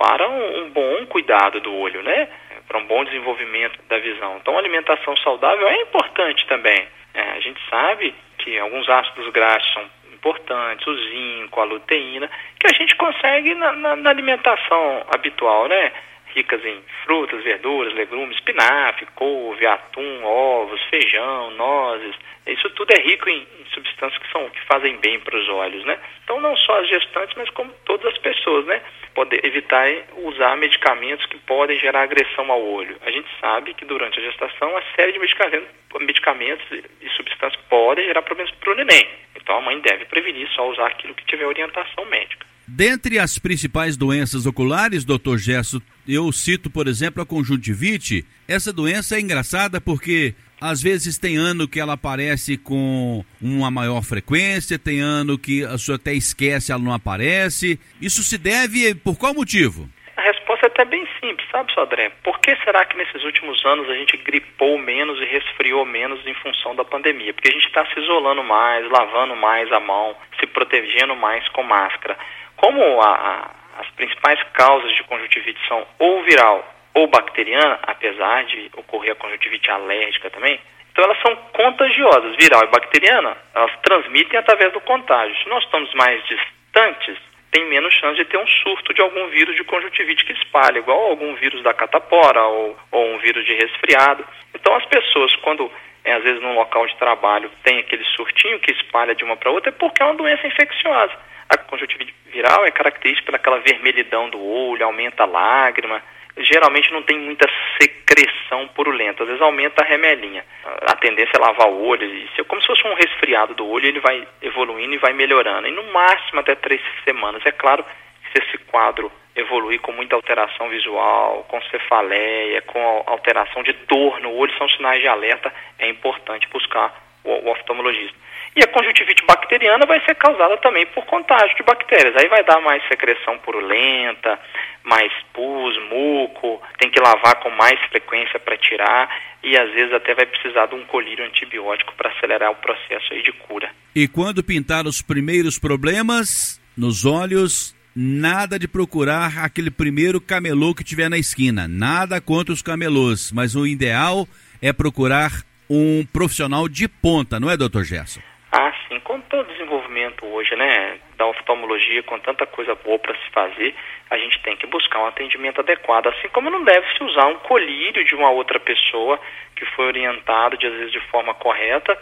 para 0.00 0.26
um, 0.26 0.62
um 0.62 0.70
bom 0.70 1.04
cuidado 1.10 1.60
do 1.60 1.74
olho, 1.74 2.02
né? 2.02 2.26
Para 2.66 2.78
um 2.78 2.86
bom 2.86 3.04
desenvolvimento 3.04 3.78
da 3.86 3.98
visão. 3.98 4.38
Então, 4.38 4.56
a 4.56 4.58
alimentação 4.58 5.14
saudável 5.18 5.68
é 5.68 5.82
importante 5.82 6.46
também. 6.46 6.88
É, 7.12 7.20
a 7.20 7.40
gente 7.40 7.60
sabe 7.68 8.14
que 8.38 8.58
alguns 8.58 8.88
ácidos 8.88 9.30
graxos 9.30 9.70
são 9.74 9.84
importantes, 10.14 10.86
o 10.86 10.96
zinco, 10.96 11.60
a 11.60 11.64
luteína, 11.64 12.30
que 12.58 12.66
a 12.66 12.78
gente 12.78 12.96
consegue 12.96 13.54
na, 13.54 13.72
na, 13.72 13.96
na 13.96 14.08
alimentação 14.08 15.04
habitual, 15.14 15.68
né? 15.68 15.92
Ricas 16.34 16.64
em 16.64 16.82
frutas, 17.04 17.42
verduras, 17.42 17.92
legumes, 17.94 18.36
espinafre, 18.36 19.06
couve, 19.14 19.66
atum, 19.66 20.24
ovos, 20.24 20.82
feijão, 20.84 21.50
nozes. 21.52 22.14
Isso 22.46 22.70
tudo 22.70 22.92
é 22.92 23.00
rico 23.00 23.28
em, 23.28 23.46
em 23.60 23.64
substâncias 23.72 24.20
que, 24.22 24.30
são, 24.30 24.48
que 24.50 24.60
fazem 24.66 24.96
bem 24.96 25.20
para 25.20 25.36
os 25.36 25.48
olhos, 25.48 25.84
né? 25.84 25.98
Então, 26.24 26.40
não 26.40 26.56
só 26.56 26.80
as 26.80 26.88
gestantes, 26.88 27.36
mas 27.36 27.50
como 27.50 27.72
todas 27.84 28.12
as 28.12 28.18
pessoas, 28.18 28.64
né? 28.66 28.80
Poder 29.14 29.44
evitar 29.44 29.86
usar 30.16 30.56
medicamentos 30.56 31.26
que 31.26 31.38
podem 31.38 31.78
gerar 31.78 32.02
agressão 32.02 32.50
ao 32.50 32.62
olho. 32.62 32.96
A 33.02 33.10
gente 33.10 33.28
sabe 33.40 33.74
que 33.74 33.84
durante 33.84 34.18
a 34.18 34.22
gestação, 34.22 34.70
uma 34.70 34.82
série 34.96 35.12
de 35.12 35.18
medicamentos, 35.18 35.68
medicamentos 36.00 36.66
e 37.00 37.08
substâncias 37.10 37.60
podem 37.68 38.04
gerar 38.04 38.22
problemas 38.22 38.52
para 38.54 38.72
o 38.72 38.74
neném. 38.74 39.08
Então, 39.36 39.56
a 39.56 39.60
mãe 39.60 39.78
deve 39.80 40.04
prevenir 40.06 40.48
só 40.50 40.68
usar 40.68 40.86
aquilo 40.86 41.14
que 41.14 41.24
tiver 41.26 41.46
orientação 41.46 42.04
médica. 42.06 42.49
Dentre 42.72 43.18
as 43.18 43.36
principais 43.36 43.96
doenças 43.96 44.46
oculares, 44.46 45.04
doutor 45.04 45.38
Gesso, 45.38 45.82
eu 46.06 46.30
cito, 46.30 46.70
por 46.70 46.86
exemplo, 46.86 47.20
a 47.20 47.26
conjuntivite. 47.26 48.24
Essa 48.46 48.72
doença 48.72 49.16
é 49.16 49.20
engraçada 49.20 49.80
porque 49.80 50.34
às 50.60 50.80
vezes 50.80 51.18
tem 51.18 51.36
ano 51.36 51.66
que 51.66 51.80
ela 51.80 51.94
aparece 51.94 52.56
com 52.56 53.24
uma 53.42 53.72
maior 53.72 54.02
frequência, 54.02 54.78
tem 54.78 55.00
ano 55.00 55.36
que 55.36 55.64
a 55.64 55.76
senhora 55.76 56.00
até 56.00 56.12
esquece, 56.12 56.70
ela 56.70 56.80
não 56.80 56.94
aparece. 56.94 57.78
Isso 58.00 58.22
se 58.22 58.38
deve 58.38 58.94
por 58.94 59.18
qual 59.18 59.34
motivo? 59.34 59.88
A 60.16 60.22
resposta 60.22 60.66
é 60.66 60.68
até 60.68 60.84
bem 60.84 61.04
simples, 61.20 61.48
sabe, 61.50 61.72
Sodré? 61.72 62.12
Por 62.22 62.38
que 62.38 62.54
será 62.62 62.84
que 62.84 62.96
nesses 62.96 63.24
últimos 63.24 63.64
anos 63.64 63.90
a 63.90 63.94
gente 63.94 64.16
gripou 64.18 64.78
menos 64.78 65.20
e 65.20 65.24
resfriou 65.24 65.84
menos 65.84 66.24
em 66.24 66.34
função 66.34 66.76
da 66.76 66.84
pandemia? 66.84 67.34
Porque 67.34 67.48
a 67.48 67.52
gente 67.52 67.66
está 67.66 67.84
se 67.86 67.98
isolando 67.98 68.44
mais, 68.44 68.88
lavando 68.90 69.34
mais 69.34 69.72
a 69.72 69.80
mão, 69.80 70.14
se 70.38 70.46
protegendo 70.46 71.16
mais 71.16 71.48
com 71.48 71.64
máscara. 71.64 72.16
Como 72.60 73.00
a, 73.00 73.08
a, 73.08 73.50
as 73.80 73.88
principais 73.92 74.38
causas 74.52 74.92
de 74.92 75.02
conjuntivite 75.04 75.58
são 75.66 75.86
ou 75.98 76.22
viral 76.24 76.62
ou 76.92 77.06
bacteriana, 77.06 77.78
apesar 77.84 78.44
de 78.44 78.70
ocorrer 78.76 79.12
a 79.12 79.14
conjuntivite 79.14 79.70
alérgica 79.70 80.28
também, 80.28 80.60
então 80.92 81.04
elas 81.04 81.20
são 81.22 81.34
contagiosas, 81.54 82.36
viral 82.36 82.62
e 82.64 82.66
bacteriana, 82.66 83.34
elas 83.54 83.72
transmitem 83.82 84.38
através 84.38 84.72
do 84.72 84.80
contágio. 84.82 85.34
Se 85.42 85.48
nós 85.48 85.64
estamos 85.64 85.92
mais 85.94 86.22
distantes, 86.26 87.16
tem 87.50 87.64
menos 87.66 87.94
chance 87.94 88.16
de 88.16 88.26
ter 88.26 88.36
um 88.36 88.46
surto 88.46 88.92
de 88.92 89.00
algum 89.00 89.28
vírus 89.28 89.56
de 89.56 89.64
conjuntivite 89.64 90.24
que 90.26 90.32
espalha, 90.34 90.78
igual 90.78 91.06
algum 91.06 91.34
vírus 91.36 91.62
da 91.62 91.72
catapora 91.72 92.42
ou, 92.42 92.76
ou 92.90 93.14
um 93.14 93.18
vírus 93.18 93.44
de 93.46 93.54
resfriado. 93.54 94.22
Então 94.54 94.74
as 94.74 94.84
pessoas, 94.84 95.34
quando 95.36 95.70
é, 96.04 96.12
às 96.12 96.22
vezes 96.22 96.42
num 96.42 96.54
local 96.54 96.86
de 96.86 96.96
trabalho 96.96 97.50
tem 97.62 97.78
aquele 97.78 98.04
surtinho 98.04 98.60
que 98.60 98.72
espalha 98.72 99.14
de 99.14 99.24
uma 99.24 99.36
para 99.36 99.50
outra, 99.50 99.70
é 99.70 99.72
porque 99.72 100.02
é 100.02 100.04
uma 100.06 100.14
doença 100.14 100.46
infecciosa. 100.46 101.30
A 101.50 101.58
conjuntivite 101.58 102.14
viral 102.26 102.64
é 102.64 102.70
característica 102.70 103.26
pelaquela 103.26 103.58
vermelhidão 103.58 104.30
do 104.30 104.40
olho, 104.40 104.84
aumenta 104.84 105.24
a 105.24 105.26
lágrima, 105.26 106.00
geralmente 106.38 106.92
não 106.92 107.02
tem 107.02 107.18
muita 107.18 107.46
secreção 107.80 108.68
purulenta, 108.68 109.22
às 109.22 109.28
vezes 109.28 109.42
aumenta 109.42 109.82
a 109.82 109.86
remelinha. 109.86 110.44
A 110.64 110.94
tendência 110.94 111.32
é 111.36 111.40
lavar 111.40 111.68
o 111.68 111.82
olho, 111.84 112.04
isso 112.04 112.40
é 112.40 112.44
como 112.44 112.60
se 112.60 112.68
fosse 112.68 112.86
um 112.86 112.94
resfriado 112.94 113.54
do 113.54 113.66
olho, 113.66 113.86
ele 113.86 114.00
vai 114.00 114.26
evoluindo 114.40 114.94
e 114.94 114.98
vai 114.98 115.12
melhorando. 115.12 115.66
E 115.66 115.72
no 115.72 115.84
máximo 115.92 116.40
até 116.40 116.54
três 116.54 116.80
semanas. 117.04 117.44
É 117.44 117.50
claro 117.50 117.84
que 117.84 118.32
se 118.32 118.46
esse 118.46 118.58
quadro 118.66 119.10
evoluir 119.34 119.80
com 119.80 119.92
muita 119.92 120.14
alteração 120.14 120.68
visual, 120.68 121.44
com 121.48 121.60
cefaleia, 121.62 122.62
com 122.62 123.04
alteração 123.06 123.62
de 123.62 123.72
dor 123.88 124.20
no 124.20 124.32
olho, 124.34 124.56
são 124.56 124.68
sinais 124.68 125.00
de 125.00 125.08
alerta, 125.08 125.52
é 125.78 125.88
importante 125.88 126.48
buscar 126.48 126.94
o, 127.24 127.30
o 127.30 127.50
oftalmologista. 127.50 128.16
E 128.56 128.62
a 128.62 128.66
conjuntivite 128.66 129.24
bacteriana 129.24 129.86
vai 129.86 130.04
ser 130.04 130.14
causada 130.16 130.56
também 130.58 130.84
por 130.86 131.06
contágio 131.06 131.56
de 131.56 131.62
bactérias. 131.62 132.16
Aí 132.16 132.28
vai 132.28 132.42
dar 132.44 132.60
mais 132.60 132.82
secreção 132.88 133.38
purulenta, 133.38 134.38
mais 134.82 135.12
pus, 135.32 135.78
muco, 135.88 136.60
tem 136.78 136.90
que 136.90 137.00
lavar 137.00 137.36
com 137.36 137.50
mais 137.50 137.78
frequência 137.88 138.40
para 138.40 138.56
tirar 138.56 139.08
e 139.42 139.56
às 139.56 139.70
vezes 139.72 139.92
até 139.92 140.14
vai 140.14 140.26
precisar 140.26 140.66
de 140.66 140.74
um 140.74 140.84
colírio 140.84 141.24
antibiótico 141.24 141.94
para 141.94 142.10
acelerar 142.10 142.50
o 142.50 142.56
processo 142.56 143.12
aí 143.12 143.22
de 143.22 143.32
cura. 143.32 143.70
E 143.94 144.08
quando 144.08 144.42
pintar 144.42 144.86
os 144.86 145.00
primeiros 145.00 145.58
problemas 145.58 146.60
nos 146.76 147.04
olhos, 147.04 147.74
nada 147.94 148.58
de 148.58 148.66
procurar 148.66 149.44
aquele 149.44 149.70
primeiro 149.70 150.20
camelô 150.20 150.74
que 150.74 150.84
tiver 150.84 151.08
na 151.08 151.18
esquina. 151.18 151.68
Nada 151.68 152.20
contra 152.20 152.52
os 152.52 152.62
camelôs, 152.62 153.30
mas 153.32 153.54
o 153.54 153.66
ideal 153.66 154.26
é 154.62 154.72
procurar 154.72 155.42
um 155.68 156.04
profissional 156.12 156.68
de 156.68 156.88
ponta, 156.88 157.38
não 157.38 157.50
é, 157.50 157.56
doutor 157.56 157.84
Gerson? 157.84 158.20
Ah, 158.52 158.72
sim. 158.88 158.98
Com 159.00 159.20
todo 159.20 159.48
o 159.48 159.52
desenvolvimento 159.52 160.26
hoje, 160.26 160.56
né, 160.56 160.98
da 161.16 161.26
oftalmologia, 161.26 162.02
com 162.02 162.18
tanta 162.18 162.46
coisa 162.46 162.74
boa 162.74 162.98
para 162.98 163.14
se 163.14 163.30
fazer, 163.30 163.74
a 164.10 164.18
gente 164.18 164.42
tem 164.42 164.56
que 164.56 164.66
buscar 164.66 164.98
um 164.98 165.06
atendimento 165.06 165.60
adequado. 165.60 166.08
Assim 166.08 166.28
como 166.28 166.50
não 166.50 166.64
deve 166.64 166.86
se 166.96 167.04
usar 167.04 167.26
um 167.26 167.38
colírio 167.38 168.04
de 168.04 168.14
uma 168.14 168.30
outra 168.30 168.58
pessoa 168.58 169.20
que 169.54 169.64
foi 169.66 169.86
orientado, 169.86 170.56
de, 170.56 170.66
às 170.66 170.72
vezes, 170.72 170.92
de 170.92 171.00
forma 171.08 171.32
correta, 171.34 171.96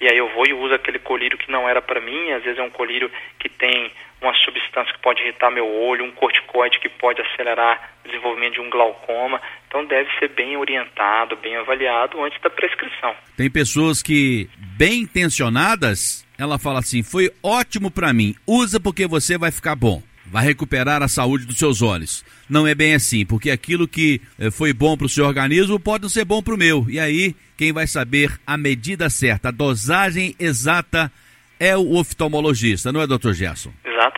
e 0.00 0.06
aí 0.06 0.18
eu 0.18 0.28
vou 0.28 0.44
e 0.46 0.52
uso 0.52 0.74
aquele 0.74 0.98
colírio 0.98 1.38
que 1.38 1.50
não 1.50 1.66
era 1.66 1.80
para 1.80 2.00
mim, 2.00 2.32
às 2.32 2.42
vezes 2.42 2.58
é 2.58 2.62
um 2.62 2.70
colírio 2.70 3.10
que 3.38 3.48
tem 3.48 3.90
uma 4.24 4.34
substância 4.34 4.92
que 4.92 5.00
pode 5.00 5.22
irritar 5.22 5.50
meu 5.50 5.66
olho, 5.66 6.04
um 6.04 6.12
corticoide 6.12 6.80
que 6.80 6.88
pode 6.88 7.20
acelerar 7.20 7.94
o 8.04 8.08
desenvolvimento 8.08 8.54
de 8.54 8.60
um 8.60 8.70
glaucoma. 8.70 9.40
Então 9.68 9.84
deve 9.84 10.10
ser 10.18 10.28
bem 10.28 10.56
orientado, 10.56 11.36
bem 11.36 11.56
avaliado 11.56 12.22
antes 12.22 12.40
da 12.40 12.50
prescrição. 12.50 13.14
Tem 13.36 13.50
pessoas 13.50 14.02
que, 14.02 14.48
bem 14.76 15.02
intencionadas, 15.02 16.26
ela 16.38 16.58
fala 16.58 16.80
assim: 16.80 17.02
foi 17.02 17.30
ótimo 17.42 17.90
para 17.90 18.12
mim, 18.12 18.34
usa 18.46 18.80
porque 18.80 19.06
você 19.06 19.38
vai 19.38 19.50
ficar 19.50 19.76
bom 19.76 20.02
vai 20.26 20.42
recuperar 20.42 21.02
a 21.02 21.06
saúde 21.06 21.44
dos 21.44 21.58
seus 21.58 21.82
olhos. 21.82 22.24
Não 22.48 22.66
é 22.66 22.74
bem 22.74 22.94
assim, 22.94 23.24
porque 23.24 23.50
aquilo 23.50 23.86
que 23.86 24.20
eh, 24.38 24.50
foi 24.50 24.72
bom 24.72 24.96
para 24.96 25.06
o 25.06 25.08
seu 25.08 25.26
organismo 25.26 25.78
pode 25.78 26.02
não 26.02 26.08
ser 26.08 26.24
bom 26.24 26.42
para 26.42 26.54
o 26.54 26.58
meu. 26.58 26.86
E 26.88 26.98
aí, 26.98 27.36
quem 27.56 27.72
vai 27.72 27.86
saber 27.86 28.32
a 28.46 28.56
medida 28.56 29.08
certa, 29.10 29.48
a 29.48 29.52
dosagem 29.52 30.34
exata 30.40 31.12
é 31.60 31.76
o 31.76 31.94
oftalmologista, 31.94 32.92
não 32.92 33.00
é, 33.00 33.06
doutor 33.06 33.32
Gerson? 33.32 33.72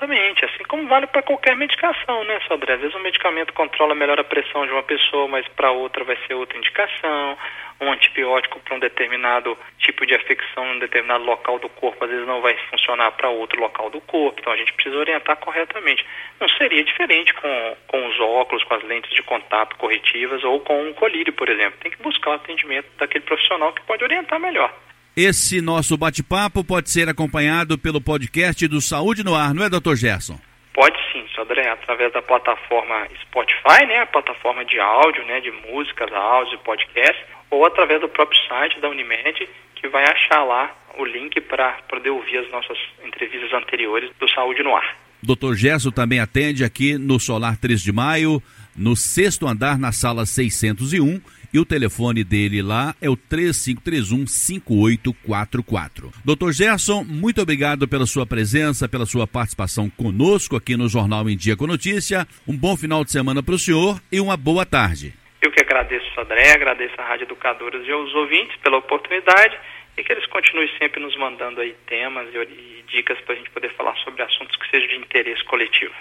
Exatamente, 0.06 0.44
assim 0.44 0.62
como 0.68 0.86
vale 0.86 1.08
para 1.08 1.22
qualquer 1.22 1.56
medicação, 1.56 2.22
né, 2.24 2.38
Sodré? 2.46 2.74
Às 2.74 2.80
vezes 2.80 2.94
um 2.94 3.02
medicamento 3.02 3.52
controla 3.52 3.92
melhor 3.92 4.20
a 4.20 4.24
pressão 4.24 4.64
de 4.64 4.70
uma 4.70 4.82
pessoa, 4.84 5.26
mas 5.26 5.46
para 5.48 5.72
outra 5.72 6.04
vai 6.04 6.16
ser 6.26 6.34
outra 6.34 6.56
indicação. 6.56 7.36
Um 7.80 7.90
antibiótico 7.90 8.60
para 8.60 8.76
um 8.76 8.78
determinado 8.78 9.58
tipo 9.78 10.06
de 10.06 10.14
afecção 10.14 10.64
em 10.64 10.76
um 10.76 10.78
determinado 10.78 11.24
local 11.24 11.58
do 11.58 11.68
corpo, 11.68 12.04
às 12.04 12.10
vezes 12.10 12.26
não 12.26 12.40
vai 12.40 12.56
funcionar 12.70 13.10
para 13.12 13.28
outro 13.28 13.60
local 13.60 13.90
do 13.90 14.00
corpo. 14.00 14.38
Então 14.40 14.52
a 14.52 14.56
gente 14.56 14.72
precisa 14.74 14.96
orientar 14.96 15.36
corretamente. 15.38 16.06
Não 16.40 16.48
seria 16.50 16.84
diferente 16.84 17.34
com, 17.34 17.76
com 17.88 18.06
os 18.06 18.20
óculos, 18.20 18.62
com 18.62 18.74
as 18.74 18.84
lentes 18.84 19.10
de 19.12 19.22
contato 19.24 19.76
corretivas 19.76 20.44
ou 20.44 20.60
com 20.60 20.88
um 20.88 20.92
colírio, 20.94 21.32
por 21.32 21.48
exemplo. 21.48 21.80
Tem 21.80 21.90
que 21.90 22.02
buscar 22.02 22.30
o 22.30 22.34
atendimento 22.34 22.88
daquele 22.96 23.24
profissional 23.24 23.72
que 23.72 23.82
pode 23.82 24.04
orientar 24.04 24.38
melhor. 24.38 24.72
Esse 25.18 25.62
nosso 25.62 25.96
bate-papo 25.96 26.62
pode 26.62 26.90
ser 26.90 27.08
acompanhado 27.08 27.78
pelo 27.78 28.02
podcast 28.02 28.68
do 28.68 28.82
Saúde 28.82 29.24
no 29.24 29.34
Ar, 29.34 29.54
não 29.54 29.64
é, 29.64 29.70
doutor 29.70 29.96
Gerson? 29.96 30.38
Pode 30.74 30.94
sim, 31.10 31.24
Sodré, 31.34 31.70
através 31.70 32.12
da 32.12 32.20
plataforma 32.20 33.08
Spotify, 33.22 33.86
né, 33.88 34.00
a 34.00 34.06
plataforma 34.06 34.62
de 34.66 34.78
áudio, 34.78 35.24
né, 35.24 35.40
de 35.40 35.50
músicas, 35.72 36.12
áudio, 36.12 36.58
podcast, 36.58 37.24
ou 37.50 37.64
através 37.64 38.02
do 38.02 38.10
próprio 38.10 38.38
site 38.46 38.78
da 38.78 38.90
Unimed, 38.90 39.48
que 39.76 39.88
vai 39.88 40.04
achar 40.04 40.44
lá 40.44 40.70
o 40.98 41.04
link 41.06 41.40
para 41.40 41.72
poder 41.88 42.10
ouvir 42.10 42.36
as 42.36 42.50
nossas 42.50 42.76
entrevistas 43.02 43.50
anteriores 43.54 44.10
do 44.20 44.28
Saúde 44.28 44.62
no 44.62 44.76
Ar. 44.76 44.96
Doutor 45.22 45.56
Gerson 45.56 45.90
também 45.90 46.20
atende 46.20 46.62
aqui 46.62 46.98
no 46.98 47.18
Solar 47.18 47.56
3 47.56 47.80
de 47.80 47.90
Maio, 47.90 48.42
no 48.76 48.94
sexto 48.94 49.46
andar, 49.46 49.78
na 49.78 49.92
sala 49.92 50.26
601 50.26 51.22
e 51.56 51.58
o 51.58 51.64
telefone 51.64 52.22
dele 52.22 52.60
lá 52.60 52.94
é 53.00 53.08
o 53.08 53.16
3531-5844. 53.16 56.12
Doutor 56.22 56.52
Gerson, 56.52 57.02
muito 57.02 57.40
obrigado 57.40 57.88
pela 57.88 58.04
sua 58.04 58.26
presença, 58.26 58.86
pela 58.86 59.06
sua 59.06 59.26
participação 59.26 59.88
conosco 59.88 60.54
aqui 60.54 60.76
no 60.76 60.86
Jornal 60.86 61.30
em 61.30 61.36
Dia 61.36 61.56
com 61.56 61.66
Notícia. 61.66 62.26
Um 62.46 62.54
bom 62.54 62.76
final 62.76 63.02
de 63.02 63.10
semana 63.10 63.42
para 63.42 63.54
o 63.54 63.58
senhor 63.58 63.98
e 64.12 64.20
uma 64.20 64.36
boa 64.36 64.66
tarde. 64.66 65.14
Eu 65.40 65.50
que 65.50 65.62
agradeço, 65.62 66.20
André, 66.20 66.52
agradeço 66.52 66.92
a 66.98 67.04
Rádio 67.04 67.24
Educadores 67.24 67.88
e 67.88 67.90
aos 67.90 68.14
ouvintes 68.14 68.54
pela 68.56 68.76
oportunidade 68.76 69.58
e 69.96 70.04
que 70.04 70.12
eles 70.12 70.26
continuem 70.26 70.68
sempre 70.76 71.00
nos 71.00 71.16
mandando 71.16 71.62
aí 71.62 71.74
temas 71.86 72.28
e 72.34 72.84
dicas 72.86 73.18
para 73.22 73.32
a 73.32 73.38
gente 73.38 73.48
poder 73.48 73.72
falar 73.76 73.96
sobre 74.04 74.22
assuntos 74.22 74.54
que 74.56 74.68
sejam 74.68 74.88
de 74.88 74.96
interesse 74.96 75.42
coletivo. 75.44 75.94